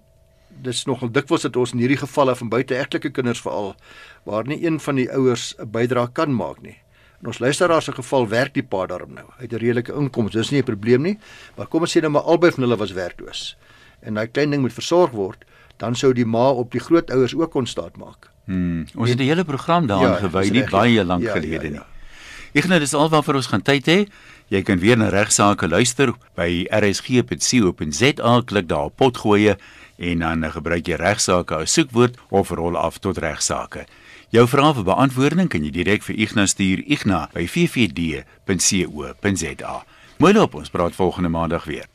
dis 0.61 0.85
nogal 0.85 1.11
dikwels 1.11 1.41
dat 1.41 1.55
ons 1.55 1.73
in 1.73 1.79
hierdie 1.79 2.01
gevalle 2.01 2.35
van 2.35 2.49
buiteegtelike 2.49 3.09
kinders 3.09 3.41
veral 3.41 3.75
waar 4.23 4.47
nie 4.47 4.65
een 4.65 4.79
van 4.79 4.95
die 4.95 5.11
ouers 5.11 5.55
'n 5.59 5.71
bydrae 5.71 6.11
kan 6.11 6.35
maak 6.35 6.61
nie. 6.61 6.77
In 7.21 7.27
ons 7.27 7.39
luisteraar 7.39 7.81
se 7.81 7.91
geval 7.91 8.27
werk 8.27 8.53
die 8.53 8.63
pa 8.63 8.85
daarom 8.87 9.13
nou. 9.13 9.25
Hy 9.37 9.41
het 9.43 9.53
'n 9.53 9.57
redelike 9.57 9.93
inkomste, 9.93 10.37
dis 10.37 10.51
nie 10.51 10.59
'n 10.61 10.63
probleem 10.65 11.01
nie, 11.01 11.17
maar 11.57 11.67
kom 11.67 11.81
ons 11.81 11.91
sê 11.97 12.01
nou 12.01 12.11
maar 12.11 12.21
albei 12.23 12.51
van 12.51 12.63
hulle 12.63 12.77
was 12.77 12.91
werkloos 12.91 13.55
en 14.01 14.13
daai 14.13 14.27
klein 14.31 14.49
ding 14.51 14.61
moet 14.61 14.73
versorg 14.73 15.11
word, 15.11 15.43
dan 15.77 15.95
sou 15.95 16.13
die 16.13 16.25
ma 16.25 16.49
op 16.51 16.71
die 16.71 16.79
grootouers 16.79 17.35
ook 17.35 17.51
kon 17.51 17.65
staat 17.65 17.97
maak. 17.97 18.29
Hmm. 18.45 18.85
Ons 18.95 19.09
het 19.09 19.19
'n 19.19 19.23
hele 19.23 19.43
program 19.43 19.87
daaraan 19.87 20.11
Ja, 20.21 20.29
gewy 20.29 20.49
nie 20.49 20.61
ja. 20.63 20.69
baie 20.69 21.03
lank 21.05 21.23
Ja, 21.23 21.31
gelede 21.33 21.63
ja, 21.63 21.69
nie. 21.69 21.73
ja. 21.73 21.85
Ek 22.55 22.67
nou 22.67 22.79
dis 22.79 22.93
alwaar 22.93 23.35
ons 23.35 23.47
gaan 23.47 23.61
tyd 23.61 23.85
hê. 23.85 24.07
Jy 24.49 24.61
kan 24.63 24.79
weer 24.79 24.97
na 24.97 25.09
regsaake 25.09 25.67
luister 25.67 26.13
by 26.35 26.65
rsg.co.za 26.71 28.41
klik 28.45 28.67
daar 28.67 28.85
op 28.89 28.95
potgoeie 28.95 29.57
en 29.97 30.19
dan 30.19 30.43
gebruik 30.51 30.87
jy 30.87 30.95
regsaake 30.95 31.55
as 31.55 31.73
soekwoord 31.73 32.17
of 32.31 32.49
rol 32.49 32.77
af 32.77 32.97
tot 32.97 33.17
regsaake. 33.17 33.85
Jou 34.29 34.43
vrae 34.45 34.73
vir 34.77 34.85
beantwoording 34.85 35.47
kan 35.49 35.63
jy 35.65 35.71
direk 35.73 36.03
vir 36.05 36.19
Ignas 36.21 36.53
stuur 36.53 36.83
igna 36.85 37.33
by 37.33 37.47
ffd.co.za. 37.49 38.25
Mooi 40.21 40.33
loop, 40.37 40.53
ons 40.59 40.69
praat 40.69 40.93
volgende 40.93 41.33
maandag 41.33 41.65
weer. 41.65 41.89